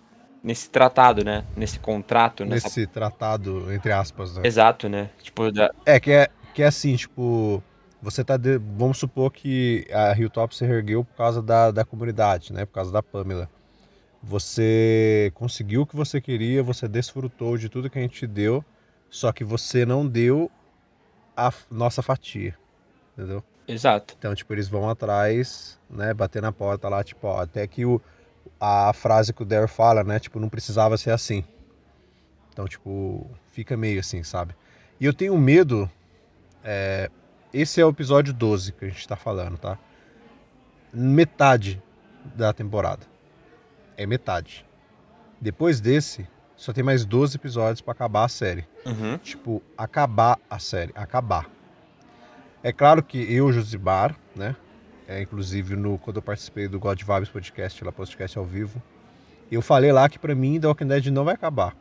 nesse 0.44 0.68
tratado, 0.68 1.24
né? 1.24 1.44
Nesse 1.56 1.78
contrato. 1.80 2.44
Nessa... 2.44 2.66
Nesse 2.66 2.86
tratado, 2.86 3.72
entre 3.72 3.90
aspas, 3.90 4.36
né? 4.36 4.42
Exato, 4.44 4.88
né? 4.88 5.10
Tipo, 5.22 5.50
da... 5.50 5.74
É, 5.86 5.98
que 5.98 6.12
é, 6.12 6.28
que 6.52 6.62
é 6.62 6.66
assim, 6.66 6.94
tipo, 6.94 7.62
você 8.02 8.22
tá. 8.22 8.36
De... 8.36 8.58
Vamos 8.58 8.98
supor 8.98 9.32
que 9.32 9.86
a 9.90 10.12
Hilltop 10.12 10.54
se 10.54 10.64
ergueu 10.64 11.02
por 11.02 11.16
causa 11.16 11.42
da, 11.42 11.70
da 11.70 11.84
comunidade, 11.84 12.52
né? 12.52 12.66
Por 12.66 12.74
causa 12.74 12.92
da 12.92 13.02
Pamela. 13.02 13.48
Você 14.22 15.32
conseguiu 15.34 15.82
o 15.82 15.86
que 15.86 15.96
você 15.96 16.20
queria, 16.20 16.62
você 16.62 16.86
desfrutou 16.86 17.56
de 17.56 17.68
tudo 17.68 17.90
que 17.90 17.98
a 17.98 18.02
gente 18.02 18.26
deu, 18.26 18.64
só 19.10 19.32
que 19.32 19.44
você 19.44 19.84
não 19.84 20.06
deu 20.06 20.50
a 21.36 21.52
nossa 21.70 22.02
fatia. 22.02 22.54
Entendeu? 23.12 23.42
Exato. 23.66 24.14
Então, 24.18 24.34
tipo, 24.34 24.52
eles 24.52 24.68
vão 24.68 24.88
atrás, 24.88 25.80
né? 25.88 26.12
Bater 26.12 26.42
na 26.42 26.52
porta 26.52 26.88
lá, 26.88 27.02
tipo, 27.02 27.26
ó, 27.26 27.40
até 27.40 27.66
que 27.66 27.84
o 27.84 28.00
a 28.60 28.92
frase 28.92 29.32
que 29.32 29.42
o 29.42 29.44
Dare 29.44 29.68
fala, 29.68 30.02
né? 30.04 30.18
Tipo, 30.18 30.40
não 30.40 30.48
precisava 30.48 30.96
ser 30.96 31.10
assim. 31.10 31.44
Então, 32.52 32.66
tipo, 32.66 33.28
fica 33.52 33.76
meio 33.76 34.00
assim, 34.00 34.22
sabe? 34.22 34.54
E 35.00 35.04
eu 35.04 35.12
tenho 35.12 35.36
medo. 35.36 35.90
É, 36.62 37.10
esse 37.52 37.80
é 37.80 37.86
o 37.86 37.90
episódio 37.90 38.32
12 38.32 38.72
que 38.72 38.84
a 38.84 38.88
gente 38.88 39.06
tá 39.06 39.16
falando, 39.16 39.58
tá? 39.58 39.78
Metade 40.92 41.82
da 42.34 42.52
temporada. 42.52 43.06
É 43.96 44.06
metade. 44.06 44.64
Depois 45.40 45.80
desse, 45.80 46.26
só 46.56 46.72
tem 46.72 46.82
mais 46.82 47.04
12 47.04 47.36
episódios 47.36 47.80
para 47.80 47.92
acabar 47.92 48.24
a 48.24 48.28
série. 48.28 48.66
Uhum. 48.86 49.18
Tipo, 49.18 49.62
acabar 49.76 50.38
a 50.48 50.58
série. 50.58 50.92
Acabar. 50.94 51.50
É 52.62 52.72
claro 52.72 53.02
que 53.02 53.18
eu, 53.32 53.52
Josibar, 53.52 54.16
né? 54.34 54.56
É, 55.06 55.20
inclusive 55.22 55.76
no, 55.76 55.98
quando 55.98 56.16
eu 56.16 56.22
participei 56.22 56.68
do 56.68 56.78
God 56.78 57.00
Vibes 57.02 57.28
Podcast, 57.28 57.84
lá 57.84 57.92
podcast 57.92 58.38
ao 58.38 58.44
vivo, 58.44 58.82
eu 59.50 59.60
falei 59.60 59.92
lá 59.92 60.08
que 60.08 60.18
para 60.18 60.34
mim 60.34 60.58
The 60.58 60.66
Walking 60.66 60.86
Dead 60.86 61.06
não 61.06 61.24
vai 61.24 61.34
acabar. 61.34 61.76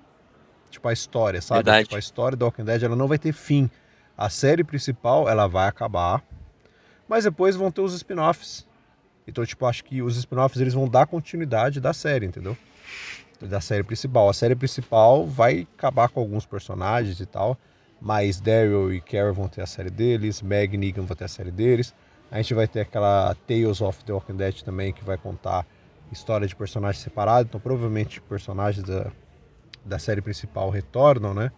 Tipo, 0.69 0.87
a 0.87 0.93
história, 0.93 1.41
sabe? 1.41 1.59
Verdade. 1.59 1.83
Tipo, 1.83 1.95
a 1.95 1.99
história 1.99 2.35
do 2.35 2.45
Walking 2.45 2.63
Dead 2.65 2.83
ela 2.83 2.95
não 2.95 3.07
vai 3.07 3.17
ter 3.17 3.31
fim. 3.31 3.69
A 4.17 4.29
série 4.29 4.63
principal, 4.63 5.29
ela 5.29 5.47
vai 5.47 5.67
acabar, 5.67 6.23
mas 7.07 7.23
depois 7.23 7.55
vão 7.55 7.71
ter 7.71 7.81
os 7.81 7.93
spin-offs. 7.93 8.67
Então, 9.27 9.45
tipo, 9.45 9.65
acho 9.65 9.83
que 9.83 10.01
os 10.01 10.17
spin-offs 10.17 10.59
eles 10.59 10.73
vão 10.73 10.87
dar 10.87 11.07
continuidade 11.07 11.79
da 11.79 11.93
série, 11.93 12.25
entendeu? 12.25 12.57
Da 13.39 13.61
série 13.61 13.83
principal. 13.83 14.29
A 14.29 14.33
série 14.33 14.55
principal 14.55 15.25
vai 15.25 15.67
acabar 15.77 16.09
com 16.09 16.19
alguns 16.19 16.45
personagens 16.45 17.19
e 17.19 17.25
tal, 17.25 17.57
mas 18.01 18.39
Daryl 18.39 18.93
e 18.93 19.01
Carol 19.01 19.33
vão 19.33 19.47
ter 19.47 19.61
a 19.61 19.65
série 19.65 19.89
deles, 19.89 20.41
Meg 20.41 20.75
e 20.75 20.77
Negan 20.77 21.03
vão 21.03 21.15
ter 21.15 21.25
a 21.25 21.29
série 21.29 21.51
deles. 21.51 21.93
A 22.33 22.37
gente 22.37 22.55
vai 22.55 22.67
ter 22.67 22.79
aquela 22.79 23.35
Tales 23.47 23.79
of 23.79 24.03
the 24.05 24.11
Walking 24.11 24.35
Dead 24.35 24.63
também, 24.63 24.91
que 24.91 25.03
vai 25.03 25.19
contar 25.19 25.67
história 26.11 26.47
de 26.47 26.55
personagens 26.55 27.03
separados. 27.03 27.47
Então, 27.47 27.61
provavelmente, 27.61 28.19
personagens 28.21 28.83
da, 28.83 29.11
da 29.85 29.99
série 29.99 30.19
principal 30.19 30.71
retornam, 30.71 31.31
né? 31.31 31.51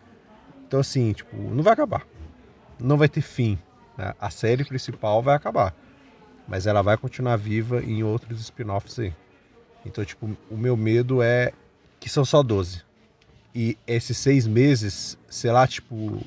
Então, 0.67 0.82
assim, 0.82 1.13
tipo, 1.13 1.34
não 1.38 1.63
vai 1.63 1.72
acabar. 1.72 2.05
Não 2.77 2.98
vai 2.98 3.08
ter 3.08 3.22
fim. 3.22 3.58
Né? 3.98 4.13
A 4.20 4.29
série 4.29 4.65
principal 4.65 5.24
vai 5.24 5.34
acabar. 5.34 5.74
Mas 6.46 6.67
ela 6.67 6.82
vai 6.82 6.98
continuar 6.98 7.38
viva 7.38 7.82
em 7.82 8.03
outros 8.03 8.41
spin-offs 8.41 9.00
aí. 9.00 9.13
Então, 9.86 10.03
tipo, 10.03 10.29
o 10.51 10.58
meu 10.58 10.75
medo 10.75 11.22
é 11.22 11.53
que 12.01 12.10
são 12.10 12.25
só 12.25 12.44
12. 12.44 12.84
E 13.55 13.77
esses 13.88 14.17
seis 14.17 14.46
meses, 14.46 15.17
sei 15.29 15.53
lá, 15.53 15.65
tipo, 15.65 16.22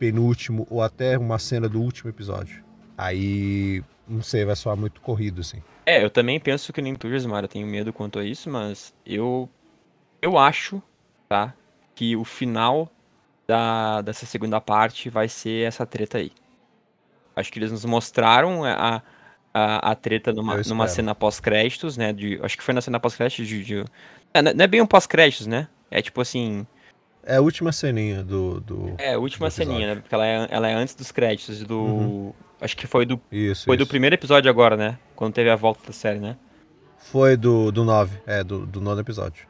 penúltimo 0.00 0.66
ou 0.68 0.82
até 0.82 1.16
uma 1.16 1.38
cena 1.38 1.68
do 1.68 1.80
último 1.80 2.10
episódio. 2.10 2.66
Aí, 2.98 3.80
não 4.08 4.22
sei, 4.22 4.44
vai 4.44 4.56
soar 4.56 4.76
muito 4.76 5.00
corrido, 5.00 5.40
assim. 5.40 5.62
É, 5.86 6.02
eu 6.02 6.10
também 6.10 6.40
penso 6.40 6.72
que 6.72 6.82
nem 6.82 6.96
tu, 6.96 7.08
Gismar, 7.08 7.44
eu 7.44 7.48
tenho 7.48 7.66
medo 7.66 7.92
quanto 7.92 8.18
a 8.18 8.24
isso, 8.24 8.50
mas 8.50 8.92
eu 9.06 9.48
eu 10.20 10.36
acho, 10.36 10.82
tá, 11.28 11.54
que 11.94 12.16
o 12.16 12.24
final 12.24 12.90
da, 13.46 14.02
dessa 14.02 14.26
segunda 14.26 14.60
parte 14.60 15.08
vai 15.08 15.28
ser 15.28 15.66
essa 15.66 15.86
treta 15.86 16.18
aí. 16.18 16.32
Acho 17.36 17.52
que 17.52 17.58
eles 17.60 17.70
nos 17.70 17.84
mostraram 17.84 18.64
a, 18.64 19.00
a, 19.54 19.92
a 19.92 19.94
treta 19.94 20.32
numa, 20.32 20.56
numa 20.66 20.88
cena 20.88 21.14
pós-créditos, 21.14 21.96
né? 21.96 22.12
De, 22.12 22.40
acho 22.42 22.56
que 22.56 22.64
foi 22.64 22.74
na 22.74 22.80
cena 22.80 22.98
pós-créditos 22.98 23.46
de, 23.46 23.64
de... 23.64 23.84
É, 24.34 24.42
não 24.42 24.64
é 24.64 24.66
bem 24.66 24.82
um 24.82 24.86
pós-créditos, 24.86 25.46
né? 25.46 25.68
É 25.88 26.02
tipo 26.02 26.20
assim. 26.20 26.66
É 27.22 27.36
a 27.36 27.40
última 27.40 27.70
ceninha 27.70 28.24
do. 28.24 28.60
do 28.60 28.94
é, 28.98 29.14
a 29.14 29.18
última 29.18 29.50
ceninha, 29.50 29.94
né? 29.94 30.00
Porque 30.00 30.14
ela 30.14 30.26
é, 30.26 30.48
ela 30.50 30.68
é 30.68 30.74
antes 30.74 30.94
dos 30.94 31.12
créditos 31.12 31.62
do. 31.62 31.78
Uhum. 31.78 32.34
Acho 32.60 32.76
que 32.76 32.86
foi 32.86 33.06
do. 33.06 33.20
Isso, 33.30 33.64
foi 33.64 33.76
isso. 33.76 33.84
do 33.84 33.88
primeiro 33.88 34.14
episódio 34.14 34.50
agora, 34.50 34.76
né? 34.76 34.98
Quando 35.14 35.34
teve 35.34 35.50
a 35.50 35.56
volta 35.56 35.86
da 35.86 35.92
série, 35.92 36.18
né? 36.18 36.36
Foi 36.98 37.36
do, 37.36 37.70
do 37.70 37.84
9, 37.84 38.18
é, 38.26 38.42
do, 38.42 38.66
do 38.66 38.80
nono 38.80 39.00
episódio. 39.00 39.46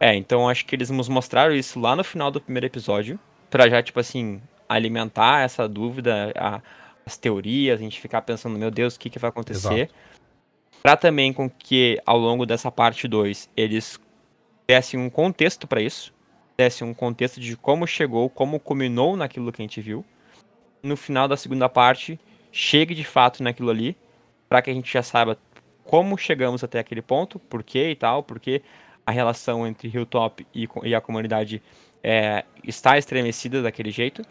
É, 0.00 0.14
então 0.14 0.48
acho 0.48 0.66
que 0.66 0.74
eles 0.74 0.90
nos 0.90 1.08
mostraram 1.08 1.54
isso 1.54 1.78
lá 1.78 1.94
no 1.94 2.02
final 2.02 2.30
do 2.30 2.40
primeiro 2.40 2.66
episódio. 2.66 3.18
Pra 3.48 3.68
já, 3.68 3.82
tipo 3.82 4.00
assim, 4.00 4.42
alimentar 4.68 5.42
essa 5.42 5.68
dúvida, 5.68 6.32
a, 6.36 6.60
as 7.06 7.16
teorias, 7.16 7.78
a 7.78 7.82
gente 7.82 8.00
ficar 8.00 8.22
pensando, 8.22 8.58
meu 8.58 8.70
Deus, 8.70 8.96
o 8.96 8.98
que, 8.98 9.08
que 9.08 9.18
vai 9.18 9.28
acontecer. 9.28 9.72
Exato. 9.72 9.94
Pra 10.82 10.96
também 10.96 11.32
com 11.32 11.48
que 11.48 12.00
ao 12.04 12.18
longo 12.18 12.44
dessa 12.44 12.70
parte 12.70 13.06
2 13.06 13.48
eles 13.56 14.00
dessem 14.66 14.98
um 14.98 15.08
contexto 15.08 15.66
para 15.68 15.80
isso. 15.80 16.12
Dessem 16.56 16.86
um 16.86 16.92
contexto 16.92 17.40
de 17.40 17.56
como 17.56 17.86
chegou, 17.86 18.28
como 18.28 18.58
culminou 18.58 19.16
naquilo 19.16 19.52
que 19.52 19.62
a 19.62 19.64
gente 19.64 19.80
viu. 19.80 20.04
No 20.82 20.96
final 20.96 21.28
da 21.28 21.36
segunda 21.36 21.68
parte, 21.68 22.18
chegue 22.52 22.94
de 22.94 23.02
fato 23.02 23.42
naquilo 23.42 23.70
ali, 23.70 23.96
para 24.48 24.60
que 24.62 24.70
a 24.70 24.74
gente 24.74 24.92
já 24.92 25.02
saiba 25.02 25.36
como 25.82 26.16
chegamos 26.16 26.62
até 26.62 26.78
aquele 26.78 27.02
ponto, 27.02 27.38
por 27.38 27.62
quê 27.62 27.90
e 27.90 27.96
tal, 27.96 28.22
porque 28.22 28.62
a 29.04 29.10
relação 29.10 29.66
entre 29.66 29.88
Hilltop 29.88 30.46
e, 30.54 30.68
e 30.84 30.94
a 30.94 31.00
comunidade 31.00 31.60
é, 32.02 32.44
está 32.62 32.96
estremecida 32.96 33.62
daquele 33.62 33.90
jeito, 33.90 34.22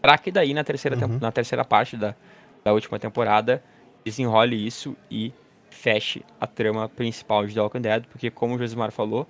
para 0.00 0.16
que 0.18 0.30
daí 0.30 0.54
na 0.54 0.62
terceira, 0.62 0.96
uhum. 0.96 1.18
na 1.18 1.32
terceira 1.32 1.64
parte 1.64 1.96
da, 1.96 2.14
da 2.62 2.72
última 2.72 2.98
temporada 2.98 3.62
desenrole 4.04 4.54
isso 4.54 4.96
e 5.10 5.32
feche 5.70 6.22
a 6.40 6.46
trama 6.46 6.88
principal 6.88 7.46
de 7.46 7.54
The 7.54 7.60
Walking 7.60 7.80
Dead, 7.80 8.04
porque 8.06 8.30
como 8.30 8.54
o 8.54 8.58
Josimar 8.58 8.90
falou, 8.90 9.26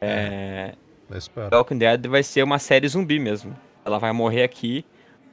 é, 0.00 0.74
é 1.10 1.48
The 1.50 1.56
Walking 1.56 1.78
Dead 1.78 2.06
vai 2.06 2.22
ser 2.22 2.42
uma 2.42 2.58
série 2.58 2.86
zumbi 2.88 3.18
mesmo. 3.18 3.56
Ela 3.84 3.98
vai 3.98 4.12
morrer 4.12 4.42
aqui, 4.42 4.84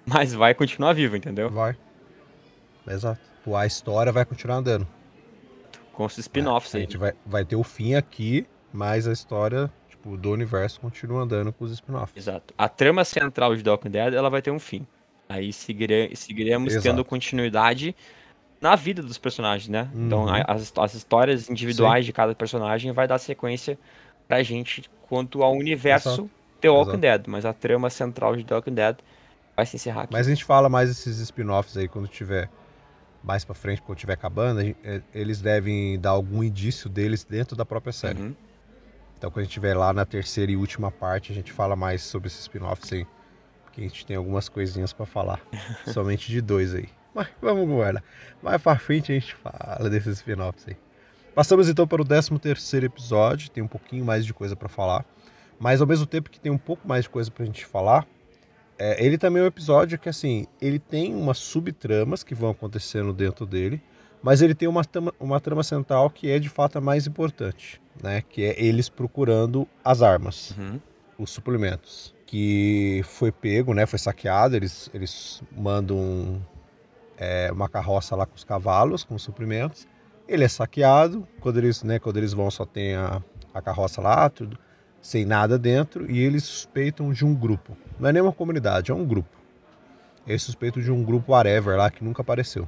mas 0.05 0.33
vai 0.33 0.53
continuar 0.53 0.93
viva, 0.93 1.17
entendeu? 1.17 1.49
Vai. 1.49 1.75
Exato. 2.87 3.19
A 3.55 3.65
história 3.65 4.11
vai 4.11 4.25
continuar 4.25 4.57
andando. 4.57 4.87
Com 5.93 6.05
os 6.05 6.17
spin-offs 6.17 6.73
é, 6.73 6.77
aí. 6.77 6.83
A 6.83 6.85
gente 6.85 6.97
vai, 6.97 7.13
vai 7.25 7.45
ter 7.45 7.55
o 7.55 7.63
fim 7.63 7.95
aqui, 7.95 8.45
mas 8.73 9.07
a 9.07 9.13
história 9.13 9.71
tipo, 9.87 10.17
do 10.17 10.31
universo 10.31 10.79
continua 10.79 11.21
andando 11.21 11.53
com 11.53 11.65
os 11.65 11.71
spin-offs. 11.71 12.15
Exato. 12.15 12.53
A 12.57 12.67
trama 12.67 13.03
central 13.03 13.55
de 13.55 13.63
The 13.63 13.69
Walking 13.69 13.89
Dead 13.89 14.13
ela 14.13 14.29
vai 14.29 14.41
ter 14.41 14.51
um 14.51 14.59
fim. 14.59 14.85
Aí 15.27 15.51
seguire, 15.51 16.15
seguiremos 16.15 16.73
Exato. 16.73 16.83
tendo 16.83 17.05
continuidade 17.05 17.95
na 18.61 18.75
vida 18.75 19.01
dos 19.01 19.17
personagens, 19.17 19.67
né? 19.67 19.89
Então, 19.93 20.25
uhum. 20.25 20.37
Então 20.37 20.55
as, 20.55 20.73
as 20.77 20.93
histórias 20.93 21.49
individuais 21.49 22.05
Sim. 22.05 22.07
de 22.07 22.13
cada 22.13 22.35
personagem 22.35 22.91
vai 22.91 23.07
dar 23.07 23.17
sequência 23.17 23.77
pra 24.27 24.43
gente 24.43 24.89
quanto 25.07 25.43
ao 25.43 25.53
universo 25.53 26.09
Exato. 26.09 26.29
The 26.61 26.69
Walking 26.69 26.89
Exato. 26.89 27.01
Dead. 27.01 27.23
Mas 27.27 27.45
a 27.45 27.53
trama 27.53 27.89
central 27.89 28.35
de 28.35 28.43
The 28.43 28.55
Walking 28.55 28.73
Dead 28.73 28.97
vai 29.55 29.65
se 29.65 29.75
encerrar 29.75 30.03
aqui. 30.03 30.13
Mas 30.13 30.27
a 30.27 30.29
gente 30.29 30.43
fala 30.43 30.69
mais 30.69 30.89
desses 30.89 31.19
spin-offs 31.19 31.77
aí 31.77 31.87
quando 31.87 32.07
tiver 32.07 32.49
mais 33.25 33.43
para 33.43 33.55
frente, 33.55 33.81
quando 33.81 33.97
tiver 33.97 34.13
acabando, 34.13 34.61
é, 34.61 35.01
eles 35.13 35.41
devem 35.41 35.99
dar 35.99 36.11
algum 36.11 36.43
indício 36.43 36.87
deles 36.87 37.23
dentro 37.23 37.55
da 37.55 37.65
própria 37.65 37.91
série. 37.91 38.21
Uhum. 38.21 38.35
Então 39.17 39.31
quando 39.31 39.39
a 39.39 39.43
gente 39.43 39.51
estiver 39.51 39.75
lá 39.75 39.91
na 39.91 40.05
terceira 40.05 40.51
e 40.51 40.55
última 40.55 40.91
parte, 40.91 41.31
a 41.31 41.35
gente 41.35 41.51
fala 41.51 41.75
mais 41.75 42.03
sobre 42.03 42.27
esses 42.27 42.41
spin-offs 42.41 42.93
aí. 42.93 43.07
Porque 43.63 43.81
a 43.81 43.83
gente 43.83 44.05
tem 44.05 44.15
algumas 44.15 44.47
coisinhas 44.47 44.93
para 44.93 45.05
falar. 45.05 45.41
Somente 45.91 46.31
de 46.31 46.39
dois 46.39 46.75
aí. 46.75 46.87
Mas 47.13 47.27
vamos 47.41 47.67
guardar. 47.67 48.03
Mais 48.43 48.61
pra 48.61 48.77
frente 48.77 49.11
a 49.11 49.15
gente 49.15 49.33
fala 49.33 49.89
desses 49.89 50.17
spin-offs 50.17 50.67
aí. 50.67 50.77
Passamos 51.33 51.67
então 51.67 51.87
para 51.87 52.01
o 52.01 52.05
13 52.05 52.37
terceiro 52.39 52.85
episódio. 52.85 53.49
Tem 53.49 53.63
um 53.63 53.67
pouquinho 53.67 54.05
mais 54.05 54.25
de 54.25 54.33
coisa 54.33 54.55
para 54.55 54.69
falar. 54.69 55.03
Mas 55.59 55.81
ao 55.81 55.87
mesmo 55.87 56.05
tempo 56.05 56.29
que 56.29 56.39
tem 56.39 56.51
um 56.51 56.57
pouco 56.57 56.87
mais 56.87 57.05
de 57.05 57.09
coisa 57.09 57.31
pra 57.31 57.43
gente 57.43 57.65
falar, 57.65 58.05
é, 58.77 59.03
ele 59.03 59.17
também 59.17 59.41
é 59.41 59.45
um 59.45 59.47
episódio 59.47 59.97
que, 59.97 60.09
assim, 60.09 60.45
ele 60.61 60.79
tem 60.79 61.15
umas 61.15 61.37
subtramas 61.37 62.23
que 62.23 62.35
vão 62.35 62.49
acontecendo 62.49 63.13
dentro 63.13 63.45
dele, 63.45 63.81
mas 64.21 64.41
ele 64.41 64.55
tem 64.55 64.67
uma, 64.67 64.81
uma 65.19 65.39
trama 65.39 65.63
central 65.63 66.09
que 66.09 66.29
é 66.29 66.39
de 66.39 66.49
fato 66.49 66.77
a 66.77 66.81
mais 66.81 67.07
importante, 67.07 67.81
né? 68.01 68.21
Que 68.27 68.43
é 68.43 68.63
eles 68.63 68.89
procurando 68.89 69.67
as 69.83 70.01
armas. 70.01 70.55
Uhum. 70.57 70.79
os 71.19 71.29
suplementos. 71.29 72.13
Que 72.25 73.01
foi 73.05 73.31
pego, 73.31 73.73
né? 73.73 73.85
Foi 73.85 73.99
saqueado. 73.99 74.55
Eles, 74.55 74.89
eles 74.93 75.43
mandam 75.55 76.41
é, 77.17 77.51
uma 77.51 77.69
carroça 77.69 78.15
lá 78.15 78.25
com 78.25 78.35
os 78.35 78.43
cavalos, 78.43 79.03
com 79.03 79.15
os 79.15 79.21
suprimentos. 79.21 79.87
Ele 80.27 80.43
é 80.43 80.47
saqueado. 80.47 81.27
Quando 81.39 81.57
eles, 81.57 81.83
né, 81.83 81.99
quando 81.99 82.17
eles 82.17 82.33
vão, 82.33 82.49
só 82.49 82.65
tem 82.65 82.95
a, 82.95 83.21
a 83.53 83.61
carroça 83.61 84.01
lá, 84.01 84.27
tudo, 84.27 84.57
sem 85.05 85.23
nada 85.23 85.59
dentro. 85.59 86.09
E 86.09 86.17
eles 86.17 86.43
suspeitam 86.43 87.13
de 87.13 87.23
um 87.23 87.35
grupo. 87.35 87.77
Não 87.99 88.09
é 88.09 88.11
nem 88.13 88.23
uma 88.23 88.33
comunidade, 88.33 88.89
é 88.89 88.93
um 88.93 89.05
grupo. 89.05 89.37
Eles 90.25 90.41
suspeitam 90.41 90.81
de 90.81 90.91
um 90.91 91.03
grupo 91.03 91.31
whatever 91.31 91.77
lá 91.77 91.91
que 91.91 92.03
nunca 92.03 92.23
apareceu. 92.23 92.67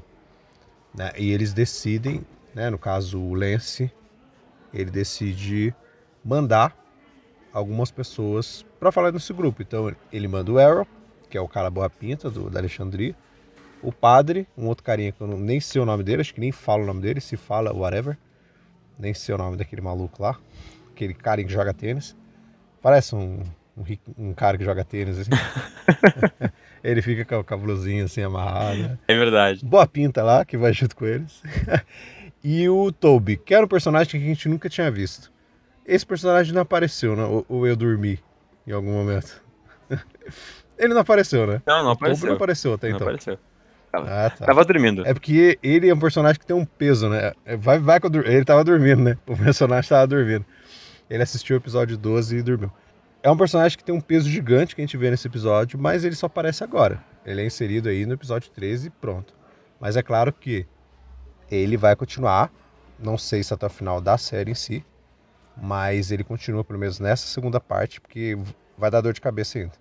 Né? 0.93 1.11
E 1.17 1.31
eles 1.31 1.51
decidem, 1.51 2.23
né, 2.53 2.69
no 2.69 2.77
caso 2.77 3.19
o 3.19 3.33
Lance, 3.33 3.91
ele 4.71 4.91
decide 4.91 5.73
mandar 6.23 6.77
algumas 7.51 7.89
pessoas 7.89 8.63
para 8.79 8.91
falar 8.91 9.11
nesse 9.11 9.33
grupo. 9.33 9.63
Então 9.63 9.91
ele 10.13 10.27
manda 10.27 10.51
o 10.51 10.59
Arrow, 10.59 10.85
que 11.31 11.39
é 11.39 11.41
o 11.41 11.47
cara 11.47 11.71
boa 11.71 11.89
pinta 11.89 12.29
do, 12.29 12.51
da 12.51 12.59
Alexandria, 12.59 13.15
o 13.81 13.91
padre, 13.91 14.47
um 14.55 14.67
outro 14.67 14.83
carinha 14.83 15.11
que 15.11 15.19
eu 15.19 15.25
não, 15.25 15.39
nem 15.39 15.59
sei 15.59 15.81
o 15.81 15.85
nome 15.85 16.03
dele, 16.03 16.21
acho 16.21 16.35
que 16.35 16.39
nem 16.39 16.51
falo 16.51 16.83
o 16.83 16.85
nome 16.85 17.01
dele, 17.01 17.19
se 17.19 17.35
fala 17.35 17.73
whatever, 17.73 18.15
nem 18.99 19.11
sei 19.15 19.33
o 19.33 19.39
nome 19.39 19.57
daquele 19.57 19.81
maluco 19.81 20.21
lá, 20.21 20.39
aquele 20.91 21.15
cara 21.15 21.43
que 21.43 21.51
joga 21.51 21.73
tênis, 21.73 22.15
parece 22.81 23.15
um, 23.15 23.41
um, 23.77 23.83
um 24.17 24.33
cara 24.33 24.57
que 24.57 24.63
joga 24.63 24.83
tênis 24.83 25.19
assim. 25.19 25.31
ele 26.83 27.01
fica 27.01 27.25
com 27.25 27.39
o 27.39 27.43
cabelozinho 27.43 28.05
assim 28.05 28.21
amarrado. 28.21 28.97
É 29.07 29.15
verdade. 29.15 29.65
Boa 29.65 29.87
pinta 29.87 30.23
lá, 30.23 30.45
que 30.45 30.57
vai 30.57 30.73
junto 30.73 30.95
com 30.95 31.05
eles. 31.05 31.41
e 32.43 32.67
o 32.69 32.91
Toby, 32.91 33.37
que 33.37 33.53
era 33.53 33.65
um 33.65 33.69
personagem 33.69 34.09
que 34.09 34.17
a 34.17 34.29
gente 34.29 34.49
nunca 34.49 34.69
tinha 34.69 34.89
visto. 34.89 35.31
Esse 35.85 36.05
personagem 36.05 36.53
não 36.53 36.61
apareceu, 36.61 37.15
né? 37.15 37.23
Ou, 37.23 37.45
ou 37.47 37.67
eu 37.67 37.75
dormi 37.75 38.19
em 38.65 38.71
algum 38.71 38.91
momento. 38.91 39.41
ele 40.77 40.93
não 40.93 41.01
apareceu, 41.01 41.47
né? 41.47 41.61
Não, 41.65 41.83
não 41.83 41.91
apareceu. 41.91 42.15
O 42.15 42.19
Toby 42.19 42.27
não 42.29 42.35
apareceu 42.35 42.73
até 42.73 42.89
não 42.89 42.95
então. 42.95 43.07
Apareceu. 43.07 43.39
Tava, 43.91 44.09
ah, 44.09 44.29
tá. 44.29 44.45
tava 44.45 44.65
dormindo. 44.65 45.07
É 45.07 45.13
porque 45.13 45.57
ele 45.63 45.89
é 45.89 45.93
um 45.93 45.99
personagem 45.99 46.39
que 46.39 46.45
tem 46.45 46.55
um 46.55 46.65
peso, 46.65 47.07
né? 47.07 47.31
É, 47.45 47.55
vai, 47.55 47.79
vai, 47.79 47.99
ele 48.25 48.43
tava 48.43 48.63
dormindo, 48.63 49.01
né? 49.01 49.17
O 49.25 49.35
personagem 49.35 49.89
tava 49.89 50.05
dormindo. 50.07 50.45
Ele 51.09 51.23
assistiu 51.23 51.55
o 51.55 51.59
episódio 51.59 51.97
12 51.97 52.37
e 52.37 52.41
dormiu. 52.41 52.71
É 53.23 53.31
um 53.31 53.37
personagem 53.37 53.77
que 53.77 53.83
tem 53.83 53.95
um 53.95 54.01
peso 54.01 54.29
gigante 54.29 54.75
que 54.75 54.81
a 54.81 54.85
gente 54.85 54.97
vê 54.97 55.09
nesse 55.09 55.27
episódio, 55.27 55.79
mas 55.79 56.03
ele 56.03 56.15
só 56.15 56.27
aparece 56.27 56.63
agora. 56.63 57.03
Ele 57.25 57.41
é 57.41 57.45
inserido 57.45 57.89
aí 57.89 58.05
no 58.05 58.13
episódio 58.13 58.49
13 58.51 58.87
e 58.87 58.89
pronto. 58.89 59.33
Mas 59.79 59.97
é 59.97 60.03
claro 60.03 60.31
que 60.31 60.65
ele 61.49 61.77
vai 61.77 61.95
continuar, 61.95 62.51
não 62.99 63.17
sei 63.17 63.43
se 63.43 63.53
até 63.53 63.65
o 63.65 63.69
final 63.69 63.99
da 64.01 64.17
série 64.17 64.51
em 64.51 64.55
si, 64.55 64.85
mas 65.55 66.11
ele 66.11 66.23
continua 66.23 66.63
pelo 66.63 66.79
menos 66.79 66.99
nessa 66.99 67.27
segunda 67.27 67.59
parte, 67.59 67.99
porque 67.99 68.37
vai 68.77 68.91
dar 68.91 69.01
dor 69.01 69.13
de 69.13 69.21
cabeça 69.21 69.57
ainda. 69.57 69.73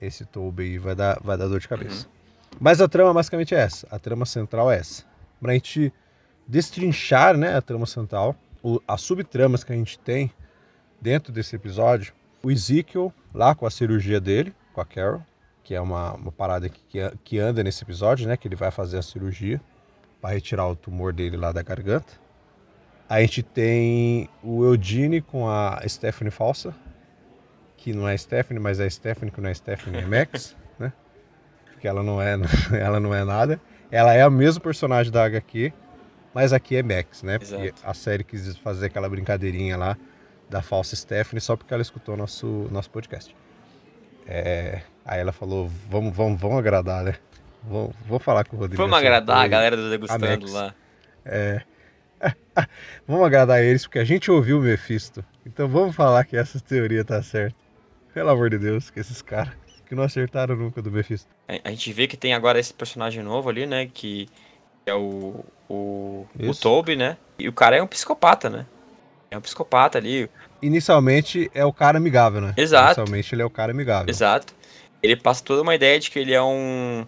Esse 0.00 0.24
Toby 0.24 0.78
vai 0.78 0.94
dar, 0.94 1.18
vai 1.22 1.36
dar 1.38 1.48
dor 1.48 1.60
de 1.60 1.68
cabeça. 1.68 2.06
Uhum. 2.06 2.12
Mas 2.60 2.80
a 2.80 2.88
trama 2.88 3.12
basicamente 3.12 3.54
é 3.54 3.58
essa, 3.58 3.86
a 3.90 3.98
trama 3.98 4.26
central 4.26 4.70
é 4.70 4.78
essa. 4.78 5.04
Pra 5.40 5.52
gente 5.54 5.92
destrinchar 6.46 7.36
né, 7.36 7.56
a 7.56 7.62
trama 7.62 7.86
central, 7.86 8.36
o, 8.64 8.80
as 8.88 9.02
subtramas 9.02 9.62
que 9.62 9.72
a 9.72 9.76
gente 9.76 9.98
tem 9.98 10.32
dentro 10.98 11.30
desse 11.30 11.54
episódio, 11.54 12.14
o 12.42 12.50
Ezekiel 12.50 13.12
lá 13.32 13.54
com 13.54 13.66
a 13.66 13.70
cirurgia 13.70 14.18
dele, 14.18 14.54
com 14.72 14.80
a 14.80 14.86
Carol, 14.86 15.22
que 15.62 15.74
é 15.74 15.80
uma, 15.80 16.14
uma 16.14 16.32
parada 16.32 16.68
que, 16.68 16.80
que 17.22 17.38
anda 17.38 17.62
nesse 17.62 17.84
episódio, 17.84 18.26
né? 18.26 18.38
Que 18.38 18.48
ele 18.48 18.56
vai 18.56 18.70
fazer 18.70 18.98
a 18.98 19.02
cirurgia 19.02 19.60
para 20.20 20.34
retirar 20.34 20.66
o 20.66 20.74
tumor 20.74 21.12
dele 21.12 21.36
lá 21.36 21.52
da 21.52 21.62
garganta. 21.62 22.14
A 23.06 23.20
gente 23.20 23.42
tem 23.42 24.30
o 24.42 24.64
Eugene 24.64 25.20
com 25.20 25.46
a 25.46 25.82
Stephanie 25.86 26.30
Falsa, 26.30 26.74
que 27.76 27.92
não 27.92 28.08
é 28.08 28.16
Stephanie, 28.16 28.62
mas 28.62 28.80
é 28.80 28.88
Stephanie, 28.88 29.30
que 29.30 29.42
não 29.42 29.50
é 29.50 29.54
Stephanie, 29.54 30.00
é 30.00 30.06
Max, 30.06 30.56
né? 30.80 30.90
Porque 31.70 31.86
ela 31.86 32.02
não 32.02 32.20
é, 32.20 32.34
ela 32.80 32.98
não 32.98 33.14
é 33.14 33.24
nada. 33.24 33.60
Ela 33.90 34.14
é 34.14 34.22
a 34.22 34.30
mesma 34.30 34.60
personagem 34.60 35.12
da 35.12 35.24
HQ, 35.24 35.70
mas 36.34 36.52
aqui 36.52 36.76
é 36.76 36.82
Max, 36.82 37.22
né? 37.22 37.38
Porque 37.38 37.54
Exato. 37.54 37.80
a 37.84 37.94
série 37.94 38.24
quis 38.24 38.56
fazer 38.58 38.86
aquela 38.86 39.08
brincadeirinha 39.08 39.76
lá 39.76 39.96
da 40.50 40.60
falsa 40.60 40.96
Stephanie 40.96 41.40
só 41.40 41.56
porque 41.56 41.72
ela 41.72 41.82
escutou 41.82 42.16
nosso, 42.16 42.46
nosso 42.70 42.90
podcast. 42.90 43.34
É, 44.26 44.82
aí 45.04 45.20
ela 45.20 45.32
falou, 45.32 45.70
vamos, 45.88 46.14
vamos, 46.14 46.40
vamos 46.40 46.58
agradar, 46.58 47.04
né? 47.04 47.14
Vou, 47.62 47.94
vou 48.06 48.18
falar 48.18 48.44
com 48.44 48.56
o 48.56 48.58
Rodrigo. 48.58 48.82
Vamos 48.82 48.98
agradar 48.98 49.38
a 49.38 49.48
galera 49.48 49.76
do 49.76 49.88
Degustando 49.88 50.50
lá. 50.52 50.74
É, 51.24 51.62
vamos 53.06 53.26
agradar 53.26 53.62
eles, 53.62 53.84
porque 53.84 53.98
a 53.98 54.04
gente 54.04 54.30
ouviu 54.30 54.58
o 54.58 54.62
Mephisto. 54.62 55.24
Então 55.46 55.68
vamos 55.68 55.94
falar 55.94 56.24
que 56.24 56.36
essa 56.36 56.60
teoria 56.60 57.04
tá 57.04 57.22
certa. 57.22 57.56
Pelo 58.12 58.30
amor 58.30 58.50
de 58.50 58.58
Deus, 58.58 58.90
que 58.90 59.00
esses 59.00 59.20
caras 59.22 59.54
que 59.86 59.94
não 59.94 60.04
acertaram 60.04 60.56
nunca 60.56 60.80
do 60.80 60.90
Mephisto. 60.90 61.28
A 61.62 61.70
gente 61.70 61.92
vê 61.92 62.06
que 62.06 62.16
tem 62.16 62.32
agora 62.32 62.58
esse 62.58 62.72
personagem 62.72 63.22
novo 63.22 63.48
ali, 63.48 63.66
né? 63.66 63.86
Que 63.86 64.28
é 64.86 64.94
o, 64.94 65.44
o, 65.68 66.26
o 66.38 66.54
Toby, 66.54 66.96
né? 66.96 67.16
E 67.38 67.48
o 67.48 67.52
cara 67.52 67.76
é 67.76 67.82
um 67.82 67.86
psicopata, 67.86 68.48
né? 68.50 68.66
É 69.30 69.38
um 69.38 69.40
psicopata 69.40 69.98
ali. 69.98 70.28
Inicialmente 70.62 71.50
é 71.54 71.64
o 71.64 71.72
cara 71.72 71.98
amigável, 71.98 72.40
né? 72.40 72.54
Exato. 72.56 73.00
Inicialmente 73.00 73.34
ele 73.34 73.42
é 73.42 73.44
o 73.44 73.50
cara 73.50 73.72
amigável. 73.72 74.08
Exato. 74.08 74.54
Ele 75.02 75.16
passa 75.16 75.44
toda 75.44 75.62
uma 75.62 75.74
ideia 75.74 75.98
de 75.98 76.10
que 76.10 76.18
ele 76.18 76.32
é 76.32 76.42
um. 76.42 77.06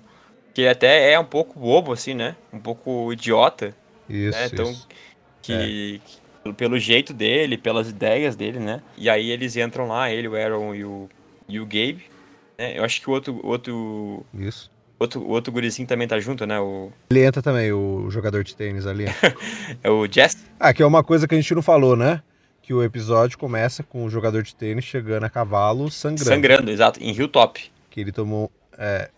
Que 0.53 0.63
ele 0.63 0.69
até 0.69 1.13
é 1.13 1.19
um 1.19 1.25
pouco 1.25 1.59
bobo, 1.59 1.93
assim, 1.93 2.15
né? 2.15 2.37
Um 2.53 2.59
pouco 2.59 3.13
idiota. 3.13 3.75
Isso. 4.09 4.39
Né? 4.39 4.47
Então, 4.47 4.71
isso. 4.71 4.89
que. 5.43 6.01
É. 6.45 6.53
Pelo 6.53 6.79
jeito 6.79 7.13
dele, 7.13 7.59
pelas 7.59 7.89
ideias 7.89 8.37
dele, 8.37 8.61
né? 8.61 8.81
E 8.97 9.11
aí 9.11 9.33
eles 9.33 9.57
entram 9.57 9.89
lá, 9.89 10.13
ele, 10.13 10.29
o 10.29 10.37
Aaron 10.37 10.73
e 10.77 10.85
o, 10.85 11.09
e 11.49 11.59
o 11.59 11.65
Gabe. 11.65 12.05
Né? 12.57 12.79
Eu 12.79 12.85
acho 12.85 13.01
que 13.01 13.11
o 13.11 13.13
outro. 13.13 13.41
outro 13.43 14.25
isso. 14.33 14.71
Outro, 14.99 15.27
outro 15.29 15.53
gurizinho 15.53 15.87
também 15.87 16.09
tá 16.09 16.19
junto, 16.19 16.47
né? 16.47 16.59
O... 16.59 16.91
Ele 17.11 17.25
entra 17.25 17.43
também, 17.43 17.71
o 17.71 18.11
jogador 18.11 18.43
de 18.43 18.57
tênis 18.57 18.87
ali. 18.87 19.05
é 19.83 19.91
o 19.91 20.11
Jess? 20.11 20.39
Ah, 20.59 20.73
que 20.73 20.83
é 20.83 20.87
uma 20.87 21.05
coisa 21.05 21.29
que 21.29 21.35
a 21.35 21.41
gente 21.41 21.55
não 21.55 21.61
falou, 21.61 21.95
né? 21.95 22.23
Que 22.63 22.73
o 22.73 22.83
episódio 22.83 23.37
começa 23.37 23.83
com 23.83 24.05
o 24.05 24.11
jogador 24.11 24.43
de 24.43 24.55
tênis 24.55 24.85
chegando 24.85 25.25
a 25.25 25.31
cavalo 25.31 25.91
sangrando. 25.91 26.25
Sangrando, 26.25 26.71
exato, 26.71 27.03
em 27.03 27.13
Hilltop. 27.13 27.61
Que 27.91 28.01
ele 28.01 28.11
tomou. 28.11 28.51
É, 28.79 29.11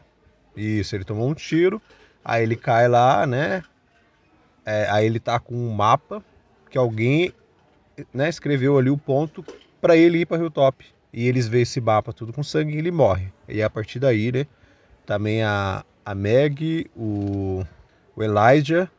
isso, 0.57 0.97
ele 0.97 1.05
tomou 1.05 1.29
um 1.29 1.35
tiro, 1.35 1.81
aí 2.25 2.43
ele 2.43 2.57
cai 2.57 2.89
lá, 2.89 3.25
né? 3.25 3.63
É, 4.67 4.89
aí 4.91 5.07
ele 5.07 5.21
tá 5.21 5.39
com 5.39 5.55
um 5.55 5.73
mapa 5.73 6.23
que 6.69 6.77
alguém 6.77 7.33
né, 8.13 8.29
escreveu 8.29 8.77
ali 8.77 8.91
o 8.91 8.99
ponto 8.99 9.45
para 9.81 9.97
ele 9.97 10.19
ir 10.19 10.27
para 10.27 10.39
Hilltop. 10.39 10.85
E 11.13 11.27
eles 11.27 11.49
veem 11.49 11.63
esse 11.63 11.81
mapa 11.81 12.13
tudo 12.13 12.33
com 12.33 12.43
sangue 12.43 12.75
e 12.75 12.79
ele 12.79 12.91
morre. 12.91 13.33
E 13.49 13.63
a 13.63 13.71
partir 13.71 13.99
daí, 13.99 14.31
né? 14.31 14.47
Também 15.09 15.43
a, 15.43 15.87
a 16.05 16.15
Meg, 16.15 16.91
o, 16.95 17.65
o 18.15 18.23
Elijah. 18.23 18.91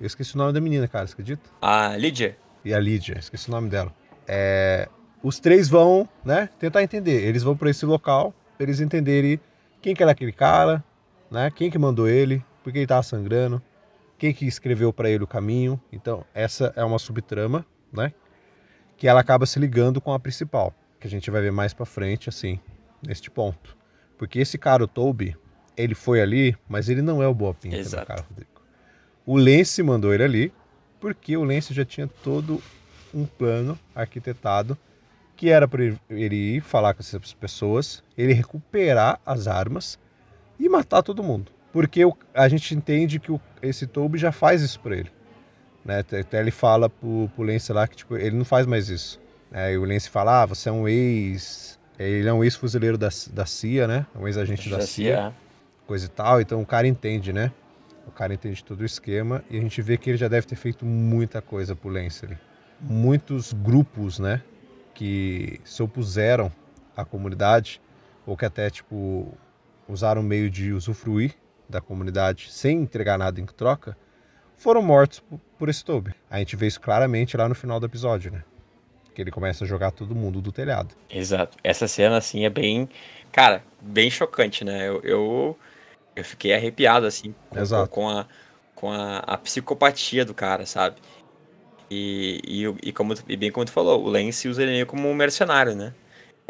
Eu 0.00 0.06
esqueci 0.06 0.36
o 0.36 0.38
nome 0.38 0.52
da 0.52 0.60
menina, 0.60 0.86
cara, 0.86 1.08
você 1.08 1.12
acredita? 1.12 1.50
A 1.60 1.96
Lydia. 1.96 2.38
E 2.64 2.72
a 2.72 2.78
Lydia, 2.78 3.18
esqueci 3.18 3.48
o 3.48 3.50
nome 3.50 3.68
dela. 3.68 3.92
É, 4.28 4.88
os 5.20 5.40
três 5.40 5.68
vão, 5.68 6.08
né, 6.24 6.48
tentar 6.60 6.84
entender. 6.84 7.24
Eles 7.24 7.42
vão 7.42 7.56
para 7.56 7.68
esse 7.68 7.84
local, 7.84 8.32
pra 8.56 8.64
eles 8.64 8.78
entenderem 8.78 9.40
quem 9.82 9.92
que 9.92 10.04
era 10.04 10.12
aquele 10.12 10.30
cara, 10.30 10.84
né, 11.28 11.50
quem 11.50 11.68
que 11.68 11.80
mandou 11.80 12.08
ele, 12.08 12.44
por 12.62 12.72
que 12.72 12.78
ele 12.78 12.86
tava 12.86 13.02
sangrando, 13.02 13.60
quem 14.18 14.32
que 14.32 14.46
escreveu 14.46 14.92
para 14.92 15.10
ele 15.10 15.24
o 15.24 15.26
caminho. 15.26 15.80
Então, 15.90 16.24
essa 16.32 16.72
é 16.76 16.84
uma 16.84 17.00
subtrama, 17.00 17.66
né, 17.92 18.12
que 18.96 19.08
ela 19.08 19.18
acaba 19.18 19.46
se 19.46 19.58
ligando 19.58 20.00
com 20.00 20.12
a 20.12 20.20
principal, 20.20 20.72
que 21.00 21.08
a 21.08 21.10
gente 21.10 21.28
vai 21.28 21.42
ver 21.42 21.50
mais 21.50 21.74
para 21.74 21.84
frente, 21.84 22.28
assim, 22.28 22.60
neste 23.04 23.28
ponto. 23.28 23.79
Porque 24.20 24.38
esse 24.38 24.58
cara, 24.58 24.84
o 24.84 24.86
Toby, 24.86 25.34
ele 25.74 25.94
foi 25.94 26.20
ali, 26.20 26.54
mas 26.68 26.90
ele 26.90 27.00
não 27.00 27.22
é 27.22 27.26
o 27.26 27.32
Boa 27.32 27.54
Pinta, 27.54 27.76
né, 27.76 27.80
Exato. 27.80 28.06
cara, 28.06 28.20
Rodrigo. 28.28 28.50
O 29.24 29.38
Lance 29.38 29.82
mandou 29.82 30.12
ele 30.12 30.22
ali, 30.22 30.52
porque 31.00 31.38
o 31.38 31.42
Lance 31.42 31.72
já 31.72 31.86
tinha 31.86 32.06
todo 32.06 32.62
um 33.14 33.24
plano 33.24 33.78
arquitetado 33.94 34.76
que 35.34 35.48
era 35.48 35.66
para 35.66 35.82
ele 36.10 36.36
ir 36.56 36.60
falar 36.60 36.92
com 36.92 37.00
essas 37.00 37.32
pessoas, 37.32 38.04
ele 38.14 38.34
recuperar 38.34 39.18
as 39.24 39.48
armas 39.48 39.98
e 40.58 40.68
matar 40.68 41.02
todo 41.02 41.22
mundo. 41.22 41.50
Porque 41.72 42.02
a 42.34 42.46
gente 42.46 42.74
entende 42.74 43.18
que 43.18 43.34
esse 43.62 43.86
Toby 43.86 44.18
já 44.18 44.30
faz 44.30 44.60
isso 44.60 44.78
para 44.80 44.98
ele. 44.98 45.10
Né? 45.82 46.00
Até 46.00 46.40
ele 46.40 46.50
fala 46.50 46.90
pro, 46.90 47.30
pro 47.34 47.42
Lance 47.42 47.72
lá 47.72 47.88
que 47.88 47.96
tipo, 47.96 48.18
ele 48.18 48.36
não 48.36 48.44
faz 48.44 48.66
mais 48.66 48.90
isso. 48.90 49.18
É, 49.50 49.72
e 49.72 49.78
o 49.78 49.84
Lance 49.86 50.10
fala, 50.10 50.42
ah, 50.42 50.46
você 50.46 50.68
é 50.68 50.72
um 50.72 50.86
ex 50.86 51.79
ele 52.08 52.28
é 52.28 52.32
um 52.32 52.42
ex-fuzileiro 52.42 52.96
da, 52.96 53.08
da 53.32 53.44
CIA, 53.44 53.86
né? 53.86 54.06
Um 54.14 54.26
ex-agente 54.26 54.70
da, 54.70 54.78
da 54.78 54.86
CIA, 54.86 55.16
CIA, 55.16 55.34
coisa 55.86 56.06
e 56.06 56.08
tal. 56.08 56.40
Então 56.40 56.62
o 56.62 56.66
cara 56.66 56.86
entende, 56.86 57.32
né? 57.32 57.52
O 58.06 58.10
cara 58.10 58.32
entende 58.32 58.64
todo 58.64 58.80
o 58.80 58.84
esquema 58.84 59.44
e 59.50 59.58
a 59.58 59.60
gente 59.60 59.80
vê 59.82 59.96
que 59.96 60.10
ele 60.10 60.16
já 60.16 60.28
deve 60.28 60.46
ter 60.46 60.56
feito 60.56 60.84
muita 60.84 61.42
coisa 61.42 61.76
pro 61.76 61.90
Lance 61.90 62.24
ali. 62.24 62.38
Muitos 62.80 63.52
grupos, 63.52 64.18
né? 64.18 64.42
Que 64.94 65.60
se 65.64 65.82
opuseram 65.82 66.50
à 66.96 67.04
comunidade 67.04 67.80
ou 68.26 68.36
que 68.36 68.44
até, 68.44 68.70
tipo, 68.70 69.32
usaram 69.88 70.22
o 70.22 70.24
meio 70.24 70.50
de 70.50 70.72
usufruir 70.72 71.34
da 71.68 71.80
comunidade 71.80 72.50
sem 72.50 72.80
entregar 72.80 73.18
nada 73.18 73.40
em 73.40 73.46
troca, 73.46 73.96
foram 74.56 74.82
mortos 74.82 75.20
por, 75.20 75.38
por 75.58 75.68
esse 75.68 75.84
Toby. 75.84 76.14
A 76.30 76.38
gente 76.38 76.56
vê 76.56 76.66
isso 76.66 76.80
claramente 76.80 77.36
lá 77.36 77.48
no 77.48 77.54
final 77.54 77.78
do 77.78 77.86
episódio, 77.86 78.32
né? 78.32 78.42
Que 79.20 79.24
ele 79.24 79.30
começa 79.30 79.64
a 79.64 79.66
jogar 79.66 79.90
todo 79.90 80.14
mundo 80.14 80.40
do 80.40 80.50
telhado. 80.50 80.94
Exato. 81.10 81.58
Essa 81.62 81.86
cena, 81.86 82.16
assim, 82.16 82.46
é 82.46 82.50
bem. 82.50 82.88
Cara, 83.30 83.62
bem 83.80 84.10
chocante, 84.10 84.64
né? 84.64 84.88
Eu, 84.88 85.00
eu, 85.02 85.58
eu 86.16 86.24
fiquei 86.24 86.54
arrepiado, 86.54 87.06
assim, 87.06 87.34
com, 87.50 87.86
com, 87.88 88.08
a, 88.08 88.26
com 88.74 88.90
a, 88.90 89.18
a, 89.18 89.36
psicopatia 89.36 90.24
do 90.24 90.32
cara, 90.32 90.64
sabe? 90.64 90.96
E, 91.90 92.40
e, 92.44 92.88
e, 92.88 92.92
como, 92.92 93.14
e 93.28 93.36
bem 93.36 93.52
como 93.52 93.66
tu 93.66 93.72
falou, 93.72 94.02
o 94.02 94.08
Lance 94.08 94.48
usa 94.48 94.62
ele 94.62 94.86
como 94.86 95.06
um 95.06 95.14
mercenário, 95.14 95.74
né? 95.74 95.92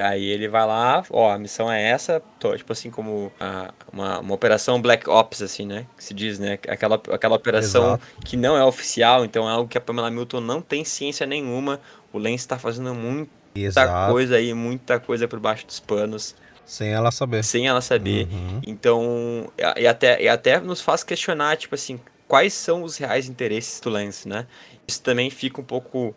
Aí 0.01 0.25
ele 0.25 0.49
vai 0.49 0.67
lá, 0.67 1.05
ó, 1.11 1.33
a 1.33 1.39
missão 1.39 1.71
é 1.71 1.83
essa, 1.91 2.23
tô, 2.39 2.57
tipo 2.57 2.73
assim, 2.73 2.91
como 2.91 3.33
a, 3.39 3.73
uma, 3.93 4.21
uma 4.21 4.35
operação 4.35 4.81
Black 4.81 5.09
Ops, 5.09 5.43
assim, 5.43 5.67
né? 5.67 5.87
Que 5.97 6.05
se 6.05 6.15
diz, 6.15 6.39
né? 6.39 6.59
Aquela, 6.69 7.01
aquela 7.13 7.37
operação 7.37 7.89
Exato. 7.89 8.05
que 8.25 8.37
não 8.37 8.57
é 8.57 8.65
oficial, 8.65 9.25
então 9.25 9.49
é 9.49 9.53
algo 9.53 9.69
que 9.69 9.79
a 9.79 9.81
Pamela 9.81 10.11
Milton 10.11 10.41
não 10.41 10.61
tem 10.61 10.85
ciência 10.85 11.27
nenhuma. 11.27 11.81
O 12.13 12.19
Lance 12.19 12.47
tá 12.47 12.59
fazendo 12.59 12.95
muita 12.95 13.31
Exato. 13.55 14.13
coisa 14.13 14.37
aí, 14.37 14.55
muita 14.55 14.99
coisa 14.99 15.29
por 15.29 15.39
baixo 15.39 15.67
dos 15.67 15.81
panos. 15.81 16.35
Sem 16.65 16.91
ela 16.91 17.11
saber. 17.11 17.43
Sem 17.43 17.67
ela 17.67 17.81
saber. 17.81 18.29
Uhum. 18.31 18.61
Então, 18.67 19.53
e 19.77 19.87
até, 19.87 20.23
e 20.23 20.29
até 20.29 20.61
nos 20.61 20.81
faz 20.81 21.03
questionar, 21.03 21.57
tipo 21.57 21.75
assim, 21.75 21.99
quais 22.29 22.55
são 22.55 22.85
os 22.85 22.97
reais 22.97 23.29
interesses 23.29 23.81
do 23.81 23.91
Lance, 23.91 24.29
né? 24.29 24.47
Isso 24.87 25.03
também 25.03 25.31
fica 25.31 25.61
um 25.61 25.65
pouco 25.65 26.15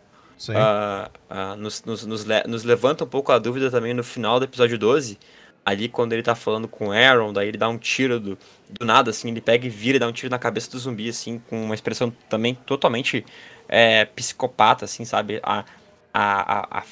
Uh, 0.48 1.08
uh, 1.30 1.56
nos, 1.56 1.84
nos, 1.84 2.04
nos, 2.04 2.24
nos, 2.24 2.64
levanta 2.64 3.04
um 3.04 3.06
pouco 3.06 3.32
a 3.32 3.38
dúvida 3.38 3.70
também 3.70 3.94
no 3.94 4.02
final 4.02 4.38
do 4.38 4.44
episódio 4.44 4.78
12. 4.78 5.18
Ali, 5.64 5.88
quando 5.88 6.12
ele 6.12 6.22
tá 6.22 6.34
falando 6.34 6.68
com 6.68 6.88
o 6.88 6.92
Aaron, 6.92 7.32
daí 7.32 7.48
ele 7.48 7.56
dá 7.56 7.68
um 7.68 7.78
tiro 7.78 8.20
do, 8.20 8.38
do 8.68 8.84
nada, 8.84 9.10
assim, 9.10 9.30
ele 9.30 9.40
pega 9.40 9.66
e 9.66 9.70
vira 9.70 9.96
e 9.96 9.98
dá 9.98 10.06
um 10.06 10.12
tiro 10.12 10.30
na 10.30 10.38
cabeça 10.38 10.70
do 10.70 10.78
zumbi, 10.78 11.08
assim, 11.08 11.40
com 11.48 11.64
uma 11.64 11.74
expressão 11.74 12.12
também 12.28 12.54
totalmente 12.54 13.24
é, 13.66 14.04
psicopata, 14.04 14.84
assim, 14.84 15.06
sabe? 15.06 15.40
A, 15.42 15.64
a, 16.12 16.78
a, 16.78 16.84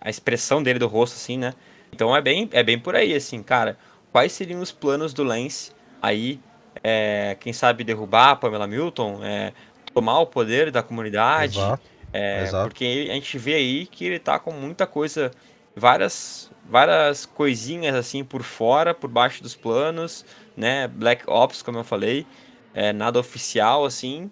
a, 0.00 0.08
expressão 0.08 0.62
dele 0.62 0.78
do 0.78 0.86
rosto, 0.86 1.16
assim, 1.16 1.36
né? 1.36 1.52
Então 1.92 2.16
é 2.16 2.22
bem, 2.22 2.48
é 2.52 2.62
bem 2.62 2.78
por 2.78 2.96
aí, 2.96 3.14
assim, 3.14 3.42
cara. 3.42 3.76
Quais 4.10 4.32
seriam 4.32 4.60
os 4.60 4.72
planos 4.72 5.12
do 5.12 5.22
Lance 5.22 5.72
aí? 6.00 6.40
É, 6.82 7.36
quem 7.40 7.52
sabe 7.52 7.84
derrubar 7.84 8.30
a 8.30 8.36
Pamela 8.36 8.66
Milton? 8.66 9.20
É, 9.22 9.52
tomar 9.92 10.18
o 10.20 10.26
poder 10.26 10.70
da 10.70 10.82
comunidade? 10.82 11.58
Exato 11.58 11.93
é, 12.14 12.48
porque 12.62 13.08
a 13.10 13.14
gente 13.14 13.36
vê 13.36 13.54
aí 13.54 13.86
que 13.86 14.04
ele 14.04 14.20
tá 14.20 14.38
com 14.38 14.52
muita 14.52 14.86
coisa, 14.86 15.32
várias, 15.74 16.48
várias 16.64 17.26
coisinhas 17.26 17.96
assim 17.96 18.22
por 18.22 18.44
fora, 18.44 18.94
por 18.94 19.10
baixo 19.10 19.42
dos 19.42 19.56
planos, 19.56 20.24
né? 20.56 20.86
Black 20.86 21.24
Ops, 21.28 21.60
como 21.60 21.78
eu 21.78 21.84
falei, 21.84 22.24
é, 22.72 22.92
nada 22.92 23.18
oficial 23.18 23.84
assim, 23.84 24.30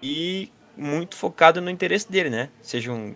e 0.00 0.52
muito 0.76 1.16
focado 1.16 1.60
no 1.60 1.68
interesse 1.68 2.10
dele, 2.10 2.30
né? 2.30 2.48
Sejam 2.62 3.12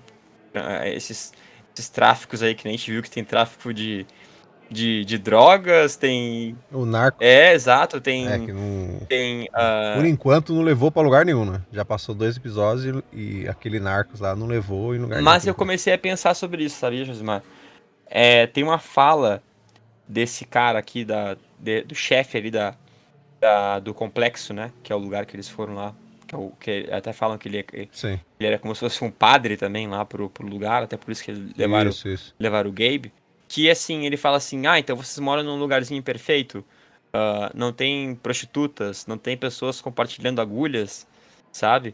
é, 0.53 0.93
esses, 0.93 1.33
esses 1.73 1.89
tráficos 1.89 2.43
aí 2.43 2.57
que 2.57 2.67
a 2.67 2.71
gente 2.73 2.91
viu 2.91 3.03
que 3.05 3.11
tem 3.11 3.25
tráfico 3.25 3.73
de, 3.73 4.05
de, 4.71 5.05
de 5.05 5.19
drogas, 5.19 5.97
tem. 5.97 6.57
O 6.71 6.87
narco. 6.87 7.19
É, 7.21 7.53
exato, 7.53 8.01
tem. 8.01 8.29
É, 8.29 8.39
não... 8.39 9.01
tem 9.09 9.45
uh... 9.47 9.97
Por 9.97 10.07
enquanto 10.07 10.55
não 10.55 10.63
levou 10.63 10.93
para 10.93 11.03
lugar 11.03 11.27
nenhum, 11.27 11.45
né? 11.45 11.61
Já 11.73 11.85
passou 11.85 12.15
dois 12.15 12.37
episódios 12.37 13.03
e, 13.13 13.43
e 13.43 13.49
aquele 13.49 13.81
narcos 13.81 14.21
lá 14.21 14.37
não 14.37 14.47
levou 14.47 14.95
em 14.95 14.99
lugar 14.99 15.21
Mas 15.21 15.43
nenhum. 15.43 15.51
eu 15.51 15.55
comecei 15.57 15.93
a 15.93 15.99
pensar 15.99 16.35
sobre 16.35 16.65
isso, 16.65 16.79
sabia, 16.79 17.05
Josimar? 17.05 17.43
É, 18.07 18.47
tem 18.47 18.63
uma 18.63 18.79
fala 18.79 19.43
desse 20.07 20.45
cara 20.45 20.79
aqui, 20.79 21.05
da, 21.05 21.37
de, 21.59 21.83
do 21.83 21.95
chefe 21.95 22.39
ali 22.39 22.51
da, 22.51 22.75
da, 23.41 23.81
do 23.81 23.93
complexo, 23.93 24.55
né? 24.55 24.71
Que 24.85 24.93
é 24.93 24.97
o 24.97 24.99
lugar 24.99 25.27
que 25.27 25.35
eles 25.35 25.49
foram 25.49 25.75
lá. 25.75 25.95
Que, 26.29 26.35
é 26.37 26.39
o, 26.39 26.53
que 26.61 26.89
até 26.93 27.13
falam 27.13 27.37
que 27.37 27.49
ele, 27.49 27.59
é, 27.59 27.67
ele 27.73 28.21
era 28.39 28.57
como 28.57 28.73
se 28.73 28.81
fosse 28.81 29.03
um 29.03 29.11
padre 29.11 29.57
também 29.57 29.89
lá 29.89 30.05
pro, 30.05 30.31
pro 30.31 30.47
lugar, 30.47 30.85
até 30.85 30.97
por 30.97 31.11
isso 31.11 31.25
que 31.25 31.33
levaram, 31.57 31.91
isso, 31.91 32.09
isso. 32.09 32.35
levaram 32.39 32.71
o 32.71 32.73
Gabe 32.73 33.13
que 33.51 33.69
assim, 33.69 34.07
ele 34.07 34.17
fala 34.17 34.37
assim, 34.37 34.65
ah, 34.69 34.79
então 34.79 34.95
vocês 34.95 35.19
moram 35.19 35.43
num 35.43 35.59
lugarzinho 35.59 36.01
perfeito, 36.01 36.65
uh, 37.09 37.51
não 37.53 37.73
tem 37.73 38.15
prostitutas, 38.15 39.09
não 39.09 39.19
tem 39.19 39.37
pessoas 39.37 39.81
compartilhando 39.81 40.41
agulhas, 40.41 41.05
sabe? 41.51 41.93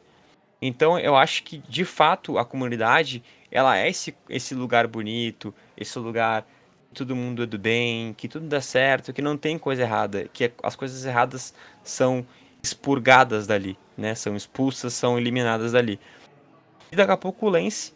Então 0.60 0.98
eu 0.98 1.16
acho 1.16 1.42
que 1.44 1.56
de 1.66 1.82
fato 1.86 2.36
a 2.36 2.44
comunidade 2.44 3.24
ela 3.50 3.78
é 3.78 3.88
esse, 3.88 4.14
esse 4.28 4.54
lugar 4.54 4.86
bonito, 4.86 5.54
esse 5.78 5.98
lugar 5.98 6.42
que 6.90 6.96
todo 6.96 7.16
mundo 7.16 7.44
é 7.44 7.46
do 7.46 7.58
bem, 7.58 8.12
que 8.12 8.28
tudo 8.28 8.46
dá 8.46 8.60
certo, 8.60 9.10
que 9.10 9.22
não 9.22 9.34
tem 9.34 9.58
coisa 9.58 9.80
errada, 9.80 10.28
que 10.34 10.52
as 10.62 10.76
coisas 10.76 11.06
erradas 11.06 11.54
são 11.82 12.26
expurgadas 12.62 13.46
dali, 13.46 13.78
né? 13.96 14.14
São 14.14 14.36
expulsas, 14.36 14.92
são 14.92 15.16
eliminadas 15.18 15.72
dali. 15.72 15.98
E 16.92 16.96
daqui 16.96 17.12
a 17.12 17.16
pouco 17.16 17.46
o 17.46 17.48
Lance, 17.48 17.94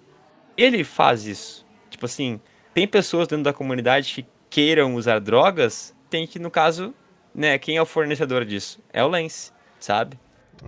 ele 0.56 0.82
faz 0.82 1.26
isso. 1.26 1.66
Tipo 1.90 2.06
assim, 2.06 2.40
tem 2.74 2.86
pessoas 2.86 3.28
dentro 3.28 3.44
da 3.44 3.52
comunidade 3.52 4.12
que 4.12 4.26
queiram 4.48 4.94
usar 4.94 5.18
drogas, 5.20 5.94
tem 6.08 6.26
que, 6.26 6.38
no 6.38 6.50
caso, 6.50 6.94
né, 7.34 7.58
quem 7.58 7.76
é 7.76 7.82
o 7.82 7.86
fornecedor 7.86 8.44
disso? 8.44 8.80
É 8.92 9.02
o 9.04 9.08
Lance, 9.08 9.52
sabe? 9.78 10.18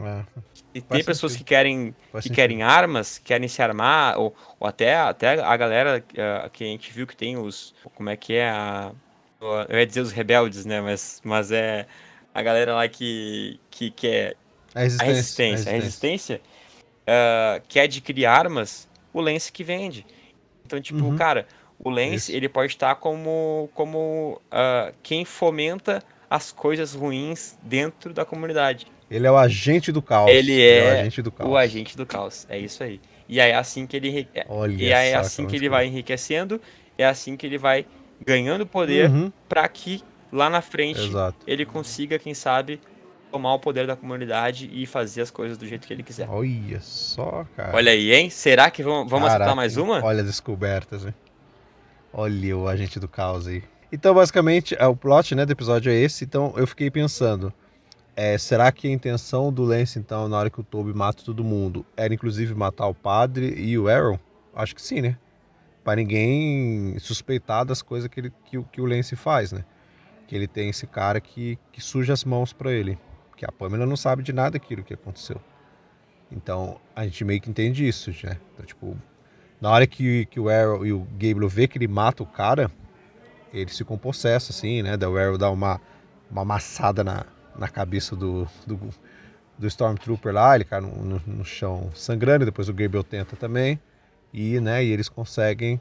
É. 0.01 0.25
E 0.75 0.81
tem 0.81 1.05
pessoas 1.05 1.37
que 1.37 1.45
querem 1.45 1.95
que 2.23 2.31
querem 2.31 2.63
armas, 2.63 3.19
querem 3.19 3.47
se 3.47 3.61
armar, 3.61 4.19
ou, 4.19 4.35
ou 4.59 4.67
até, 4.67 4.97
até 4.97 5.39
a 5.39 5.57
galera 5.57 6.03
uh, 6.03 6.49
que 6.51 6.65
a 6.65 6.67
gente 6.67 6.91
viu 6.93 7.07
que 7.07 7.15
tem 7.15 7.37
os. 7.37 7.75
Como 7.95 8.09
é 8.09 8.17
que 8.17 8.35
é 8.35 8.49
a. 8.49 8.93
Eu 9.69 9.79
ia 9.79 9.87
dizer 9.87 10.01
os 10.01 10.13
rebeldes, 10.13 10.65
né? 10.65 10.81
Mas, 10.81 11.21
mas 11.23 11.51
é 11.51 11.87
a 12.33 12.41
galera 12.41 12.75
lá 12.75 12.89
que, 12.89 13.61
que 13.71 13.91
quer. 13.91 14.37
A 14.75 14.81
resistência. 14.81 15.05
A 15.05 15.13
resistência, 15.13 15.71
a 15.71 15.75
resistência 15.75 16.41
uh, 17.03 17.63
quer 17.69 17.83
adquirir 17.83 18.25
armas, 18.25 18.89
o 19.13 19.21
Lance 19.21 19.53
que 19.53 19.63
vende. 19.63 20.07
Então, 20.65 20.81
tipo, 20.81 21.05
uhum. 21.05 21.17
cara, 21.17 21.47
o 21.83 21.91
Lance, 21.91 22.15
Isso. 22.15 22.33
ele 22.33 22.49
pode 22.49 22.73
estar 22.73 22.95
como, 22.95 23.69
como 23.75 24.41
uh, 24.47 24.95
quem 25.03 25.25
fomenta 25.25 26.03
as 26.31 26.53
coisas 26.53 26.95
ruins 26.95 27.59
dentro 27.63 28.15
da 28.15 28.25
comunidade. 28.25 28.87
Ele 29.11 29.27
é 29.27 29.31
o 29.31 29.37
agente 29.37 29.93
do 29.93 30.01
caos. 30.01 30.31
Ele 30.31 30.63
é, 30.63 30.65
ele 30.65 30.87
é 30.87 30.91
o, 30.91 31.01
agente 31.01 31.23
do 31.23 31.33
caos. 31.33 31.51
o 31.51 31.57
agente 31.57 31.97
do 31.97 32.07
caos. 32.07 32.47
É 32.49 32.59
isso 32.59 32.83
aí. 32.83 33.01
E 33.29 33.41
aí 33.41 33.51
é 33.51 33.57
assim 33.57 33.87
que 33.87 33.97
ele 33.97 34.29
Olha 34.49 34.73
e 34.73 34.91
é 34.91 35.15
assim 35.15 35.47
que 35.47 35.57
ele 35.57 35.69
vai 35.69 35.87
enriquecendo, 35.87 36.61
é 36.97 37.05
assim 37.05 37.37
que 37.37 37.47
ele 37.47 37.59
vai 37.59 37.87
ganhando 38.25 38.65
poder 38.67 39.11
uhum. 39.11 39.33
para 39.49 39.69
que 39.69 40.03
lá 40.31 40.49
na 40.49 40.63
frente 40.63 41.01
Exato. 41.01 41.39
ele 41.47 41.67
consiga, 41.67 42.19
quem 42.19 42.33
sabe, 42.33 42.81
tomar 43.31 43.55
o 43.55 43.59
poder 43.59 43.87
da 43.87 43.97
comunidade 43.97 44.71
e 44.73 44.87
fazer 44.87 45.23
as 45.23 45.31
coisas 45.31 45.59
do 45.59 45.67
jeito 45.67 45.87
que 45.87 45.93
ele 45.93 46.03
quiser. 46.03 46.29
Olha 46.29 46.81
só, 46.81 47.47
cara. 47.57 47.77
Olha 47.77 47.93
aí, 47.93 48.13
hein? 48.13 48.31
Será 48.31 48.71
que 48.71 48.83
vamos, 48.83 49.11
vamos 49.11 49.29
acertar 49.29 49.57
mais 49.57 49.77
uma? 49.77 50.03
Olha 50.05 50.21
as 50.21 50.27
descobertas, 50.27 51.05
hein? 51.05 51.15
Olha 52.13 52.57
o 52.57 52.69
agente 52.69 53.01
do 53.01 53.09
caos 53.09 53.47
aí. 53.47 53.63
Então, 53.91 54.15
basicamente, 54.15 54.75
é, 54.79 54.87
o 54.87 54.97
plot 54.97 55.35
né, 55.35 55.45
do 55.47 55.53
episódio 55.53 55.91
é 55.91 55.95
esse. 55.95 56.25
Então, 56.25 56.53
eu 56.57 56.67
fiquei 56.67 56.91
pensando: 56.91 57.53
é, 58.15 58.37
será 58.37 58.71
que 58.71 58.87
a 58.87 58.91
intenção 58.91 59.53
do 59.53 59.63
Lance, 59.63 59.99
então, 59.99 60.29
na 60.29 60.39
hora 60.39 60.51
que 60.51 60.61
o 60.61 60.65
Toby 60.65 60.93
mata 60.93 61.23
todo 61.23 61.43
mundo, 61.43 61.85
era 61.97 62.13
inclusive 62.13 62.55
matar 62.55 62.87
o 62.87 62.95
padre 62.95 63.55
e 63.59 63.79
o 63.79 63.89
Aaron? 63.89 64.19
Acho 64.55 64.75
que 64.75 64.83
sim, 64.83 65.01
né? 65.01 65.17
Para 65.83 65.97
ninguém 65.97 66.99
suspeitar 66.99 67.65
das 67.65 67.81
coisas 67.83 68.09
que, 68.09 68.21
ele, 68.21 68.33
que, 68.45 68.63
que 68.65 68.81
o 68.81 68.87
Lance 68.87 69.17
faz, 69.17 69.53
né? 69.53 69.65
Que 70.27 70.37
ele 70.37 70.47
tem 70.47 70.69
esse 70.69 70.87
cara 70.87 71.21
que, 71.21 71.59
que 71.73 71.81
suja 71.81 72.13
as 72.13 72.25
mãos 72.25 72.53
para 72.53 72.73
ele. 72.73 72.99
Que 73.37 73.47
a 73.47 73.53
Pamela 73.53 73.87
não 73.87 73.97
sabe 73.97 74.23
de 74.23 74.33
nada 74.33 74.53
daquilo 74.53 74.85
que 74.85 74.95
aconteceu. 74.95 75.41
Então, 76.31 76.81
a 76.95 77.05
gente 77.05 77.25
meio 77.25 77.41
que 77.41 77.51
entende 77.51 77.87
isso, 77.87 78.11
né? 78.25 78.39
Então, 78.55 78.65
tipo, 78.65 78.97
na 79.63 79.71
hora 79.71 79.87
que, 79.87 80.27
que 80.27 80.41
o 80.41 80.49
Arrow 80.49 80.85
e 80.85 80.93
o 80.93 81.07
Gabriel 81.13 81.49
vê 81.49 81.69
que 81.69 81.79
ele 81.79 81.87
mata 81.87 82.21
o 82.21 82.27
cara, 82.27 82.69
ele 83.55 83.71
se 83.71 83.85
compossessa, 83.85 84.51
assim, 84.51 84.83
né? 84.83 84.97
O 84.97 85.17
Arrow 85.17 85.39
dá 85.39 85.49
uma, 85.49 85.81
uma 86.29 86.43
amassada 86.43 87.05
na, 87.05 87.25
na 87.57 87.69
cabeça 87.69 88.17
do, 88.17 88.45
do, 88.67 88.77
do 89.57 89.67
Stormtrooper 89.69 90.35
lá, 90.35 90.57
ele 90.57 90.65
cai 90.65 90.81
no, 90.81 90.91
no, 91.05 91.23
no, 91.25 91.45
chão 91.45 91.93
sangrando, 91.95 92.45
depois 92.45 92.69
o 92.69 92.75
Gabriel 92.75 93.05
tenta 93.05 93.37
também. 93.37 93.79
E, 94.35 94.59
né, 94.59 94.85
e 94.85 94.91
eles 94.91 95.09
conseguem 95.09 95.81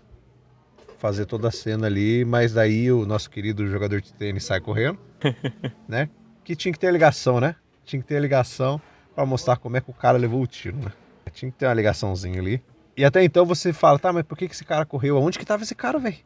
fazer 1.00 1.26
toda 1.26 1.48
a 1.48 1.52
cena 1.52 1.88
ali, 1.88 2.24
mas 2.24 2.54
daí 2.54 2.92
o 2.92 3.04
nosso 3.04 3.32
querido 3.32 3.68
jogador 3.68 4.00
de 4.00 4.14
tênis 4.14 4.44
sai 4.44 4.62
correndo, 4.62 5.00
né? 5.90 6.08
Que 6.44 6.56
tinha 6.56 6.72
que 6.72 6.78
ter 6.78 6.94
ligação, 6.94 7.40
né? 7.40 7.56
Tinha 7.84 8.00
que 8.00 8.08
ter 8.08 8.20
ligação 8.22 8.80
para 9.16 9.26
mostrar 9.26 9.58
como 9.58 9.76
é 9.76 9.82
que 9.82 9.90
o 9.90 9.94
cara 9.94 10.20
levou 10.20 10.44
o 10.44 10.46
tiro, 10.46 10.78
né? 10.78 10.92
Tinha 11.34 11.52
que 11.52 11.58
ter 11.58 11.66
uma 11.66 11.74
ligaçãozinha 11.74 12.40
ali. 12.40 12.62
E 13.02 13.04
até 13.04 13.24
então 13.24 13.44
você 13.48 13.74
fala, 13.74 13.98
tá, 13.98 14.14
mas 14.14 14.22
por 14.22 14.38
que 14.38 14.46
esse 14.46 14.64
cara 14.64 14.86
correu? 14.86 15.18
Aonde 15.18 15.40
que 15.40 15.44
tava 15.44 15.64
esse 15.64 15.74
cara, 15.74 15.98
velho? 15.98 16.18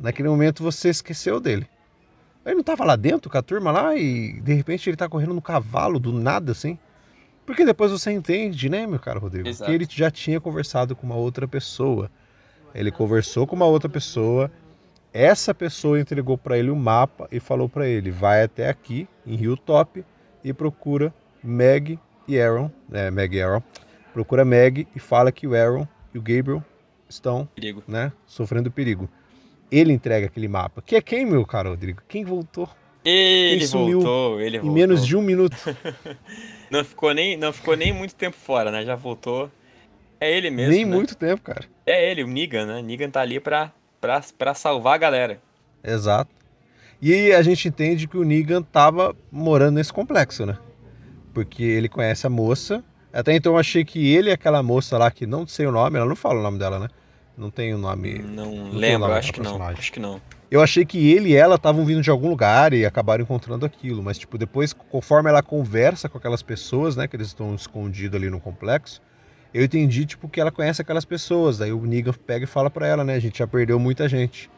Naquele 0.00 0.30
momento 0.30 0.62
você 0.62 0.88
esqueceu 0.88 1.38
dele. 1.38 1.68
Ele 2.46 2.54
não 2.54 2.62
tava 2.62 2.86
lá 2.86 2.96
dentro 2.96 3.28
com 3.30 3.36
a 3.36 3.42
turma 3.42 3.70
lá 3.70 3.94
e 3.94 4.40
de 4.40 4.54
repente 4.54 4.88
ele 4.88 4.96
tá 4.96 5.10
correndo 5.10 5.34
no 5.34 5.42
cavalo 5.42 6.00
do 6.00 6.10
nada 6.10 6.52
assim. 6.52 6.78
Porque 7.44 7.66
depois 7.66 7.92
você 7.92 8.12
entende, 8.12 8.70
né, 8.70 8.86
meu 8.86 8.98
caro 8.98 9.20
Rodrigo? 9.20 9.46
Exato. 9.46 9.70
Que 9.70 9.74
ele 9.74 9.86
já 9.86 10.10
tinha 10.10 10.40
conversado 10.40 10.96
com 10.96 11.04
uma 11.04 11.16
outra 11.16 11.46
pessoa. 11.46 12.10
Ele 12.74 12.90
conversou 12.90 13.46
com 13.46 13.54
uma 13.54 13.66
outra 13.66 13.90
pessoa. 13.90 14.50
Essa 15.12 15.52
pessoa 15.52 16.00
entregou 16.00 16.38
para 16.38 16.56
ele 16.56 16.70
o 16.70 16.72
um 16.72 16.78
mapa 16.78 17.28
e 17.30 17.40
falou 17.40 17.68
para 17.68 17.86
ele: 17.86 18.10
vai 18.10 18.42
até 18.42 18.70
aqui, 18.70 19.06
em 19.26 19.36
Rio 19.36 19.54
Top, 19.54 20.02
e 20.42 20.50
procura 20.54 21.12
Meg 21.44 21.98
e 22.26 22.40
Aaron. 22.40 22.70
É, 22.90 23.10
Meg 23.10 23.36
e 23.36 23.42
Aaron. 23.42 23.62
Procura 24.14 24.46
Meg 24.46 24.88
e 24.96 24.98
fala 24.98 25.30
que 25.30 25.46
o 25.46 25.54
Aaron 25.54 25.86
e 26.14 26.18
o 26.18 26.22
Gabriel 26.22 26.62
estão 27.08 27.48
perigo. 27.54 27.82
Né, 27.86 28.12
sofrendo 28.26 28.70
perigo. 28.70 29.08
Ele 29.70 29.92
entrega 29.92 30.26
aquele 30.26 30.48
mapa. 30.48 30.82
Que 30.82 30.96
é 30.96 31.00
quem, 31.00 31.24
meu 31.24 31.46
caro 31.46 31.70
Rodrigo? 31.70 32.02
Quem 32.06 32.24
voltou? 32.24 32.68
Ele 33.04 33.66
quem 33.66 33.68
voltou, 33.68 34.40
ele 34.40 34.58
voltou. 34.58 34.70
Em 34.70 34.74
menos 34.74 35.06
de 35.06 35.16
um 35.16 35.22
minuto. 35.22 35.56
não, 36.70 36.84
ficou 36.84 37.12
nem, 37.12 37.36
não 37.36 37.52
ficou 37.52 37.76
nem 37.76 37.92
muito 37.92 38.14
tempo 38.14 38.36
fora, 38.36 38.70
né? 38.70 38.84
Já 38.84 38.94
voltou. 38.94 39.50
É 40.20 40.30
ele 40.30 40.50
mesmo. 40.50 40.72
Nem 40.72 40.84
né? 40.84 40.94
muito 40.94 41.16
tempo, 41.16 41.42
cara. 41.42 41.64
É 41.84 42.10
ele, 42.10 42.22
o 42.22 42.28
Negan, 42.28 42.66
né? 42.66 42.82
Negan 42.82 43.10
tá 43.10 43.20
ali 43.20 43.40
pra, 43.40 43.72
pra, 44.00 44.22
pra 44.38 44.54
salvar 44.54 44.94
a 44.94 44.98
galera. 44.98 45.40
Exato. 45.82 46.30
E 47.00 47.32
a 47.32 47.42
gente 47.42 47.66
entende 47.66 48.06
que 48.06 48.16
o 48.16 48.22
Negan 48.22 48.62
tava 48.62 49.16
morando 49.32 49.74
nesse 49.74 49.92
complexo, 49.92 50.46
né? 50.46 50.56
Porque 51.34 51.64
ele 51.64 51.88
conhece 51.88 52.24
a 52.24 52.30
moça. 52.30 52.84
Até 53.12 53.34
então 53.34 53.52
eu 53.52 53.58
achei 53.58 53.84
que 53.84 54.14
ele 54.14 54.30
e 54.30 54.32
aquela 54.32 54.62
moça 54.62 54.96
lá, 54.96 55.10
que 55.10 55.26
não 55.26 55.46
sei 55.46 55.66
o 55.66 55.72
nome, 55.72 55.98
ela 55.98 56.06
não 56.06 56.16
fala 56.16 56.40
o 56.40 56.42
nome 56.42 56.58
dela, 56.58 56.78
né? 56.78 56.88
Não 57.36 57.50
tem 57.50 57.74
o 57.74 57.78
nome. 57.78 58.18
Não, 58.18 58.54
não 58.54 58.72
lembro, 58.72 59.08
nome 59.08 59.18
acho 59.18 59.32
que 59.32 59.40
não. 59.40 59.62
Acho 59.62 59.92
que 59.92 60.00
não. 60.00 60.20
Eu 60.50 60.60
achei 60.60 60.84
que 60.84 61.12
ele 61.12 61.30
e 61.30 61.34
ela 61.34 61.54
estavam 61.54 61.84
vindo 61.84 62.02
de 62.02 62.10
algum 62.10 62.28
lugar 62.28 62.74
e 62.74 62.84
acabaram 62.84 63.22
encontrando 63.22 63.64
aquilo, 63.64 64.02
mas 64.02 64.18
tipo, 64.18 64.36
depois, 64.36 64.72
conforme 64.72 65.30
ela 65.30 65.42
conversa 65.42 66.10
com 66.10 66.18
aquelas 66.18 66.42
pessoas, 66.42 66.94
né, 66.94 67.08
que 67.08 67.16
eles 67.16 67.28
estão 67.28 67.54
escondidos 67.54 68.16
ali 68.16 68.28
no 68.28 68.38
complexo, 68.38 69.00
eu 69.54 69.64
entendi 69.64 70.04
tipo 70.04 70.28
que 70.28 70.40
ela 70.40 70.50
conhece 70.50 70.82
aquelas 70.82 71.06
pessoas. 71.06 71.56
Daí 71.58 71.72
o 71.72 71.80
Negan 71.86 72.12
pega 72.12 72.44
e 72.44 72.46
fala 72.46 72.68
para 72.70 72.86
ela, 72.86 73.02
né, 73.02 73.14
a 73.14 73.18
gente 73.18 73.38
já 73.38 73.46
perdeu 73.46 73.78
muita 73.78 74.06
gente. 74.08 74.50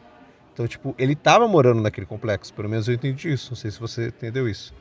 Então, 0.52 0.66
tipo, 0.66 0.94
ele 0.98 1.14
tava 1.14 1.46
morando 1.46 1.80
naquele 1.80 2.06
complexo, 2.06 2.52
pelo 2.54 2.68
menos 2.68 2.88
eu 2.88 2.94
entendi 2.94 3.32
isso, 3.32 3.50
não 3.50 3.56
sei 3.56 3.70
se 3.70 3.78
você 3.78 4.08
entendeu 4.08 4.48
isso. 4.48 4.74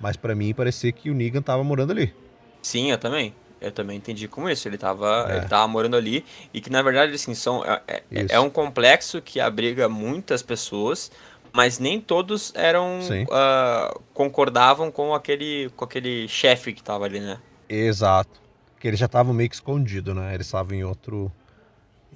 Mas 0.00 0.16
para 0.16 0.34
mim 0.34 0.52
parecia 0.54 0.90
que 0.92 1.10
o 1.10 1.14
Negan 1.14 1.42
tava 1.42 1.62
morando 1.64 1.90
ali. 1.92 2.14
Sim, 2.62 2.90
eu 2.90 2.98
também. 2.98 3.34
Eu 3.60 3.70
também 3.70 3.96
entendi 3.96 4.26
como 4.26 4.50
isso. 4.50 4.66
Ele 4.66 4.74
estava 4.74 5.26
é. 5.30 5.36
ele 5.36 5.46
tava 5.46 5.68
morando 5.68 5.96
ali 5.96 6.24
e 6.52 6.60
que 6.60 6.68
na 6.68 6.82
verdade 6.82 7.14
assim 7.14 7.32
são 7.34 7.64
é, 7.64 7.80
é, 7.88 8.02
é 8.30 8.40
um 8.40 8.50
complexo 8.50 9.22
que 9.22 9.38
abriga 9.38 9.88
muitas 9.88 10.42
pessoas, 10.42 11.12
mas 11.52 11.78
nem 11.78 12.00
todos 12.00 12.52
eram 12.56 12.98
uh, 12.98 14.00
concordavam 14.12 14.90
com 14.90 15.14
aquele 15.14 15.70
com 15.76 15.84
aquele 15.84 16.26
chefe 16.26 16.72
que 16.72 16.80
estava 16.80 17.04
ali, 17.04 17.20
né? 17.20 17.38
Exato. 17.68 18.40
Que 18.80 18.88
ele 18.88 18.96
já 18.96 19.06
estava 19.06 19.32
meio 19.32 19.48
que 19.48 19.54
escondido, 19.54 20.12
né? 20.12 20.34
Ele 20.34 20.42
estava 20.42 20.74
em 20.74 20.82
outro 20.82 21.30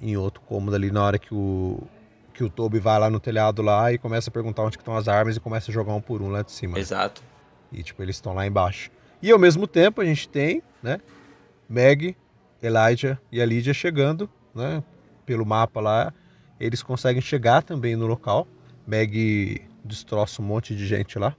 em 0.01 0.17
outro 0.17 0.41
cômodo 0.41 0.75
ali 0.75 0.91
na 0.91 1.03
hora 1.03 1.17
que 1.17 1.33
o 1.33 1.81
que 2.33 2.43
o 2.43 2.49
Toby 2.49 2.77
vai 2.77 2.99
lá 2.99 3.09
no 3.09 3.19
telhado 3.19 3.63
lá 3.63 3.91
e 3.91 3.97
começa 3.97 4.29
a 4.29 4.33
perguntar 4.33 4.63
onde 4.63 4.77
estão 4.77 4.95
as 4.95 5.07
armas 5.07 5.37
e 5.37 5.39
começa 5.39 5.71
a 5.71 5.73
jogar 5.73 5.93
um 5.93 6.01
por 6.01 6.21
um 6.21 6.29
lá 6.29 6.43
de 6.43 6.51
cima. 6.51 6.77
Exato. 6.77 7.21
Né? 7.71 7.79
E 7.79 7.83
tipo 7.83 8.03
eles 8.03 8.17
estão 8.17 8.33
lá 8.33 8.45
embaixo. 8.45 8.91
E 9.21 9.31
ao 9.31 9.39
mesmo 9.39 9.67
tempo 9.67 10.01
a 10.01 10.05
gente 10.05 10.29
tem, 10.29 10.61
né? 10.81 10.99
Meg, 11.67 12.15
Elijah 12.61 13.19
e 13.31 13.41
a 13.41 13.45
Lídia 13.45 13.73
chegando, 13.73 14.29
né? 14.53 14.83
Pelo 15.25 15.45
mapa 15.45 15.81
lá, 15.81 16.13
eles 16.59 16.83
conseguem 16.83 17.21
chegar 17.21 17.63
também 17.63 17.95
no 17.95 18.07
local. 18.07 18.47
Meg 18.85 19.61
destroça 19.83 20.41
um 20.41 20.45
monte 20.45 20.75
de 20.75 20.85
gente 20.85 21.17
lá. 21.17 21.35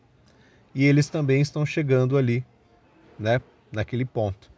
E 0.74 0.84
eles 0.84 1.08
também 1.08 1.40
estão 1.40 1.64
chegando 1.64 2.16
ali, 2.16 2.44
né? 3.18 3.40
Naquele 3.72 4.04
ponto. 4.04 4.50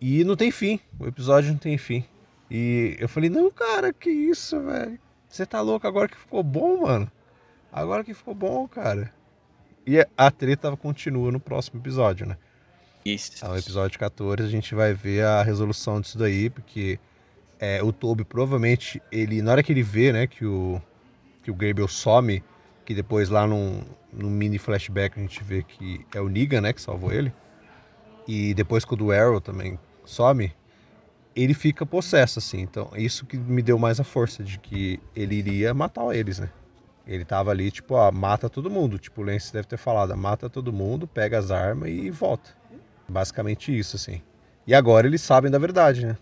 E 0.00 0.24
não 0.24 0.34
tem 0.34 0.50
fim, 0.50 0.80
o 0.98 1.06
episódio 1.06 1.52
não 1.52 1.58
tem 1.58 1.78
fim. 1.78 2.04
E 2.50 2.96
eu 2.98 3.08
falei, 3.08 3.30
não, 3.30 3.50
cara, 3.50 3.92
que 3.92 4.10
isso, 4.10 4.60
velho? 4.60 4.98
Você 5.28 5.46
tá 5.46 5.60
louco 5.60 5.86
agora 5.86 6.08
que 6.08 6.18
ficou 6.18 6.42
bom, 6.42 6.82
mano? 6.82 7.10
Agora 7.72 8.04
que 8.04 8.12
ficou 8.12 8.34
bom, 8.34 8.68
cara. 8.68 9.12
E 9.86 10.06
a 10.16 10.30
treta 10.30 10.76
continua 10.76 11.32
no 11.32 11.40
próximo 11.40 11.80
episódio, 11.80 12.26
né? 12.26 12.36
Isso. 13.04 13.44
No 13.46 13.56
episódio 13.56 13.98
14 13.98 14.42
a 14.42 14.48
gente 14.48 14.74
vai 14.74 14.94
ver 14.94 15.24
a 15.24 15.42
resolução 15.42 16.00
disso 16.00 16.16
daí, 16.16 16.48
porque 16.48 17.00
é, 17.58 17.82
o 17.82 17.92
Toby 17.92 18.24
provavelmente, 18.24 19.02
ele 19.10 19.42
na 19.42 19.52
hora 19.52 19.62
que 19.62 19.72
ele 19.72 19.82
vê, 19.82 20.12
né, 20.12 20.26
que 20.26 20.44
o, 20.44 20.80
que 21.42 21.50
o 21.50 21.54
Gabriel 21.54 21.88
some, 21.88 22.42
que 22.84 22.94
depois 22.94 23.28
lá 23.28 23.46
num, 23.46 23.82
num 24.12 24.30
mini 24.30 24.58
flashback 24.58 25.18
a 25.18 25.22
gente 25.22 25.42
vê 25.42 25.62
que 25.62 26.06
é 26.14 26.20
o 26.20 26.28
Negan, 26.28 26.60
né, 26.60 26.72
que 26.72 26.80
salvou 26.80 27.12
ele, 27.12 27.32
e 28.26 28.54
depois 28.54 28.84
quando 28.84 29.06
o 29.06 29.12
Arrow 29.12 29.40
também 29.40 29.78
some, 30.04 30.52
ele 31.34 31.54
fica 31.54 31.84
possesso, 31.84 32.38
assim. 32.38 32.60
Então, 32.60 32.90
isso 32.96 33.24
que 33.26 33.36
me 33.36 33.62
deu 33.62 33.78
mais 33.78 33.98
a 33.98 34.04
força 34.04 34.44
de 34.44 34.58
que 34.58 35.00
ele 35.14 35.36
iria 35.36 35.72
matar 35.74 36.14
eles, 36.14 36.38
né? 36.38 36.50
Ele 37.06 37.24
tava 37.24 37.50
ali, 37.50 37.70
tipo, 37.70 37.94
ó, 37.94 38.10
mata 38.12 38.48
todo 38.48 38.70
mundo. 38.70 38.98
Tipo, 38.98 39.22
o 39.22 39.24
Lance 39.24 39.52
deve 39.52 39.66
ter 39.66 39.76
falado, 39.76 40.16
mata 40.16 40.48
todo 40.48 40.72
mundo, 40.72 41.06
pega 41.06 41.38
as 41.38 41.50
armas 41.50 41.90
e 41.90 42.10
volta. 42.10 42.50
Basicamente 43.08 43.76
isso, 43.76 43.96
assim. 43.96 44.22
E 44.66 44.74
agora 44.74 45.06
eles 45.06 45.20
sabem 45.20 45.50
da 45.50 45.58
verdade, 45.58 46.06
né? 46.06 46.16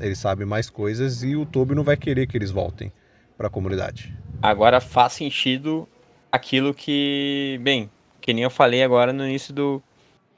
Eles 0.00 0.18
sabem 0.18 0.46
mais 0.46 0.70
coisas 0.70 1.22
e 1.22 1.36
o 1.36 1.44
Toby 1.44 1.74
não 1.74 1.84
vai 1.84 1.96
querer 1.96 2.26
que 2.26 2.36
eles 2.36 2.50
voltem 2.50 2.90
para 3.36 3.48
a 3.48 3.50
comunidade. 3.50 4.16
Agora 4.40 4.80
faz 4.80 5.12
sentido 5.12 5.86
aquilo 6.30 6.72
que, 6.72 7.60
bem, 7.62 7.90
que 8.20 8.32
nem 8.32 8.44
eu 8.44 8.50
falei 8.50 8.82
agora 8.82 9.12
no 9.12 9.26
início 9.26 9.52
do, 9.52 9.82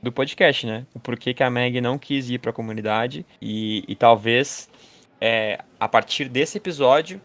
do 0.02 0.10
podcast, 0.10 0.66
né? 0.66 0.84
O 0.92 0.98
porquê 0.98 1.32
que 1.32 1.42
a 1.42 1.50
Meg 1.50 1.80
não 1.80 1.96
quis 1.96 2.28
ir 2.28 2.38
para 2.38 2.50
a 2.50 2.52
comunidade 2.54 3.24
e, 3.40 3.84
e 3.86 3.94
talvez 3.94 4.68
é, 5.20 5.60
a 5.78 5.88
partir 5.88 6.28
desse 6.28 6.58
episódio 6.58 7.20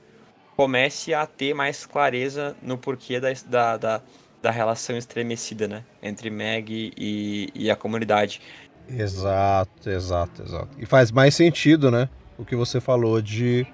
comece 0.59 1.13
a 1.13 1.25
ter 1.25 1.53
mais 1.53 1.85
clareza 1.85 2.53
no 2.61 2.77
porquê 2.77 3.17
da, 3.17 3.31
da, 3.47 3.77
da 3.77 4.01
da 4.41 4.51
relação 4.51 4.97
estremecida, 4.97 5.67
né? 5.67 5.83
Entre 6.01 6.29
Meg 6.29 6.93
e, 6.97 7.49
e 7.53 7.71
a 7.71 7.75
comunidade. 7.75 8.41
Exato, 8.87 9.89
exato, 9.89 10.41
exato. 10.41 10.69
E 10.77 10.85
faz 10.85 11.11
mais 11.11 11.35
sentido, 11.35 11.91
né? 11.91 12.09
O 12.37 12.45
que 12.45 12.55
você 12.55 12.79
falou 12.79 13.21
de. 13.21 13.65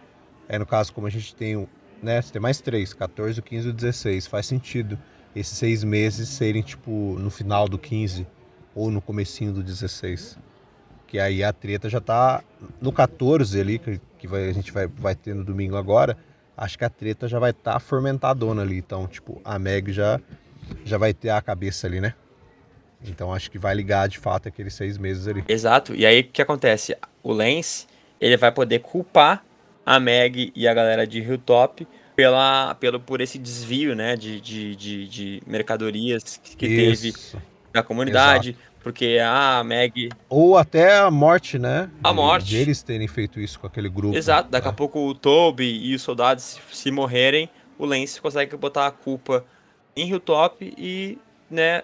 É, 0.48 0.60
no 0.60 0.65
caso, 0.65 0.93
como 0.93 1.08
a 1.08 1.10
gente 1.10 1.36
tem. 1.36 1.67
Né, 2.04 2.21
tem 2.21 2.41
mais 2.41 2.62
três, 2.62 2.93
14, 2.93 3.41
15 3.41 3.69
e 3.69 3.71
16. 3.71 4.28
Faz 4.28 4.45
sentido 4.45 4.98
esses 5.36 5.58
seis 5.58 5.84
meses 5.84 6.30
serem, 6.30 6.62
tipo, 6.62 7.15
no 7.19 7.32
final 7.32 7.67
do 7.67 7.80
15 7.80 8.28
ou 8.76 8.91
no 8.91 9.02
comecinho 9.02 9.54
do 9.54 9.63
16. 9.63 10.38
Que 11.08 11.19
aí 11.19 11.43
a 11.43 11.54
treta 11.54 11.89
já 11.89 12.02
tá 12.02 12.43
no 12.82 12.91
14 12.91 13.60
ali, 13.60 13.80
que, 13.80 14.00
que 14.19 14.28
vai, 14.28 14.50
a 14.50 14.54
gente 14.54 14.71
vai, 14.71 14.88
vai 14.88 15.15
ter 15.15 15.34
no 15.34 15.43
domingo 15.43 15.78
agora. 15.78 16.17
Acho 16.58 16.78
que 16.78 16.86
a 16.86 16.89
treta 16.89 17.28
já 17.28 17.39
vai 17.39 17.52
estar 17.52 17.74
tá 17.74 17.80
fermentadona 17.80 18.62
ali. 18.62 18.78
Então, 18.78 19.08
tipo, 19.08 19.41
a 19.44 19.60
Meg 19.60 19.91
já 19.91 20.20
já 20.84 20.98
vai 20.98 21.13
ter 21.13 21.30
a 21.30 21.41
cabeça 21.41 21.88
ali, 21.88 22.02
né? 22.02 22.13
Então 23.04 23.34
acho 23.34 23.52
que 23.52 23.60
vai 23.60 23.76
ligar 23.76 24.08
de 24.08 24.18
fato 24.18 24.48
aqueles 24.48 24.74
seis 24.74 24.98
meses 24.98 25.28
ali. 25.28 25.44
Exato. 25.48 25.94
E 25.94 26.06
aí 26.06 26.22
o 26.22 26.24
que 26.24 26.41
acontece? 26.41 26.98
O 27.22 27.32
Lance 27.32 27.88
ele 28.20 28.38
vai 28.38 28.52
poder 28.52 28.80
culpar 28.80 29.44
a 29.86 30.00
Meg 30.00 30.52
e 30.56 30.68
a 30.68 30.74
galera 30.74 31.06
de 31.06 31.20
Hilltop 31.20 31.86
pela, 32.15 32.74
pelo, 32.76 33.00
por 33.00 33.22
esse 33.22 33.38
desvio 33.38 33.96
né, 33.96 34.15
de, 34.15 34.39
de, 34.39 34.76
de, 34.76 35.08
de 35.08 35.44
mercadorias 35.46 36.39
que 36.58 36.65
Isso. 36.65 37.04
teve 37.04 37.44
na 37.74 37.84
comunidade. 37.84 38.52
Exato. 38.52 38.75
Porque 38.86 39.17
a 39.19 39.63
Meg. 39.63 40.10
Ou 40.30 40.56
até 40.56 41.00
a 41.00 41.10
morte, 41.10 41.58
né? 41.58 41.89
A 42.04 42.13
morte. 42.13 42.45
De 42.45 42.58
eles 42.58 42.84
terem 42.84 43.08
feito 43.08 43.39
isso 43.39 43.60
com 43.60 43.65
aquele 43.65 43.89
grupo. 43.89 44.15
Exato. 44.15 44.48
Daqui 44.52 44.67
né? 44.67 44.69
a 44.69 44.76
pouco 44.76 45.00
o 45.00 45.15
Toby 45.15 45.65
e 45.65 45.95
os 45.95 46.04
soldados, 46.04 46.43
se, 46.43 46.62
se 46.71 46.91
morrerem, 46.91 47.50
o 47.80 47.86
Lance 47.88 48.21
consegue 48.21 48.56
botar 48.56 48.86
a 48.86 48.91
culpa 48.91 49.43
em 49.95 50.08
Hilltop 50.08 50.71
e 50.78 51.17
né, 51.50 51.82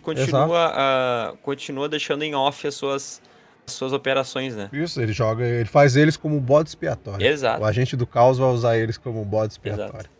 continua, 0.00 1.32
uh, 1.32 1.36
continua 1.38 1.88
deixando 1.88 2.22
em 2.22 2.36
off 2.36 2.64
as 2.68 2.76
suas, 2.76 3.20
as 3.66 3.72
suas 3.72 3.92
operações, 3.92 4.54
né? 4.54 4.70
Isso, 4.72 5.02
ele 5.02 5.12
joga, 5.12 5.44
ele 5.44 5.64
faz 5.64 5.96
eles 5.96 6.16
como 6.16 6.38
bode 6.38 6.68
expiatório. 6.68 7.26
Exato. 7.26 7.62
O 7.62 7.64
agente 7.64 7.96
do 7.96 8.06
caos 8.06 8.38
vai 8.38 8.48
usar 8.50 8.78
eles 8.78 8.96
como 8.96 9.24
bode 9.24 9.54
expiatório. 9.54 9.92
Exato. 9.92 10.10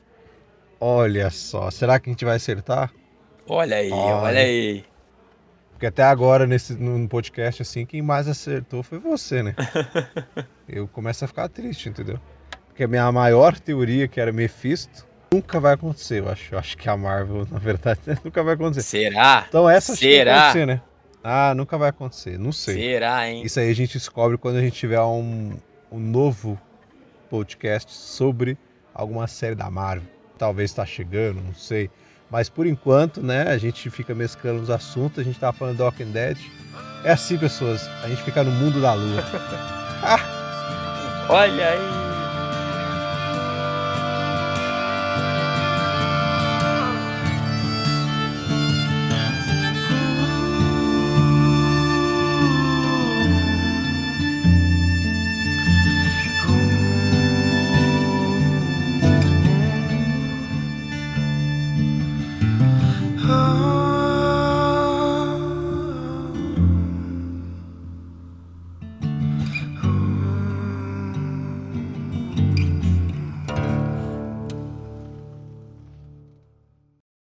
Olha 0.81 1.31
só, 1.31 1.71
será 1.71 2.01
que 2.01 2.11
a 2.11 2.13
gente 2.13 2.25
vai 2.25 2.35
acertar? 2.35 2.93
Olha 3.49 3.77
aí, 3.77 3.93
olha, 3.93 4.17
olha 4.17 4.41
aí. 4.41 4.85
Porque 5.75 5.87
até 5.87 6.05
agora, 6.05 6.47
nesse, 6.47 6.75
no 6.75 7.09
podcast, 7.09 7.63
assim, 7.63 7.85
quem 7.85 8.01
mais 8.01 8.29
acertou 8.29 8.83
foi 8.83 8.99
você, 8.99 9.43
né? 9.43 9.55
eu 10.69 10.87
começo 10.89 11.25
a 11.25 11.29
ficar 11.29 11.49
triste, 11.49 11.89
entendeu? 11.89 12.19
Porque 12.69 12.85
a 12.85 12.89
minha 12.89 13.11
maior 13.13 13.59
teoria, 13.59 14.09
que 14.09 14.21
era 14.21 14.33
Mephisto, 14.33 15.07
nunca 15.33 15.59
vai 15.59 15.75
acontecer, 15.75 16.21
eu 16.21 16.29
acho. 16.29 16.55
Eu 16.55 16.59
acho 16.59 16.79
que 16.79 16.89
a 16.89 16.97
Marvel, 16.97 17.47
na 17.51 17.59
verdade, 17.59 18.01
nunca 18.25 18.43
vai 18.43 18.55
acontecer. 18.55 19.11
Será? 19.11 19.45
Então 19.49 19.69
essa 19.69 19.97
Será? 19.97 20.33
vai 20.33 20.41
acontecer, 20.43 20.67
né? 20.67 20.83
Ah, 21.23 21.55
nunca 21.55 21.77
vai 21.77 21.89
acontecer, 21.89 22.39
não 22.39 22.53
sei. 22.53 22.75
Será, 22.75 23.29
hein? 23.29 23.43
Isso 23.45 23.59
aí 23.59 23.71
a 23.71 23.75
gente 23.75 23.95
descobre 23.95 24.39
quando 24.39 24.57
a 24.57 24.61
gente 24.61 24.77
tiver 24.77 25.01
um, 25.01 25.55
um 25.91 25.99
novo 25.99 26.61
podcast 27.29 27.93
sobre 27.93 28.57
alguma 28.95 29.27
série 29.27 29.55
da 29.55 29.71
Marvel. 29.71 30.09
Talvez 30.39 30.71
está 30.71 30.87
chegando, 30.87 31.41
não 31.41 31.55
sei. 31.55 31.91
Mas 32.31 32.49
por 32.49 32.67
enquanto, 32.67 33.23
né, 33.23 33.43
a 33.43 33.59
gente 33.59 33.89
fica 33.91 34.15
mesclando 34.15 34.63
os 34.63 34.71
assuntos, 34.71 35.19
a 35.19 35.23
gente 35.23 35.39
tava 35.39 35.57
falando 35.57 35.77
do 35.77 35.85
Walking 35.85 36.11
Dead. 36.11 36.39
É 37.05 37.13
assim, 37.13 37.37
pessoas, 37.37 37.87
a 38.03 38.09
gente 38.09 38.23
fica 38.23 38.43
no 38.43 38.51
mundo 38.51 38.81
da 38.81 38.95
lua. 38.95 39.23
Olha 41.29 41.69
aí! 41.69 42.04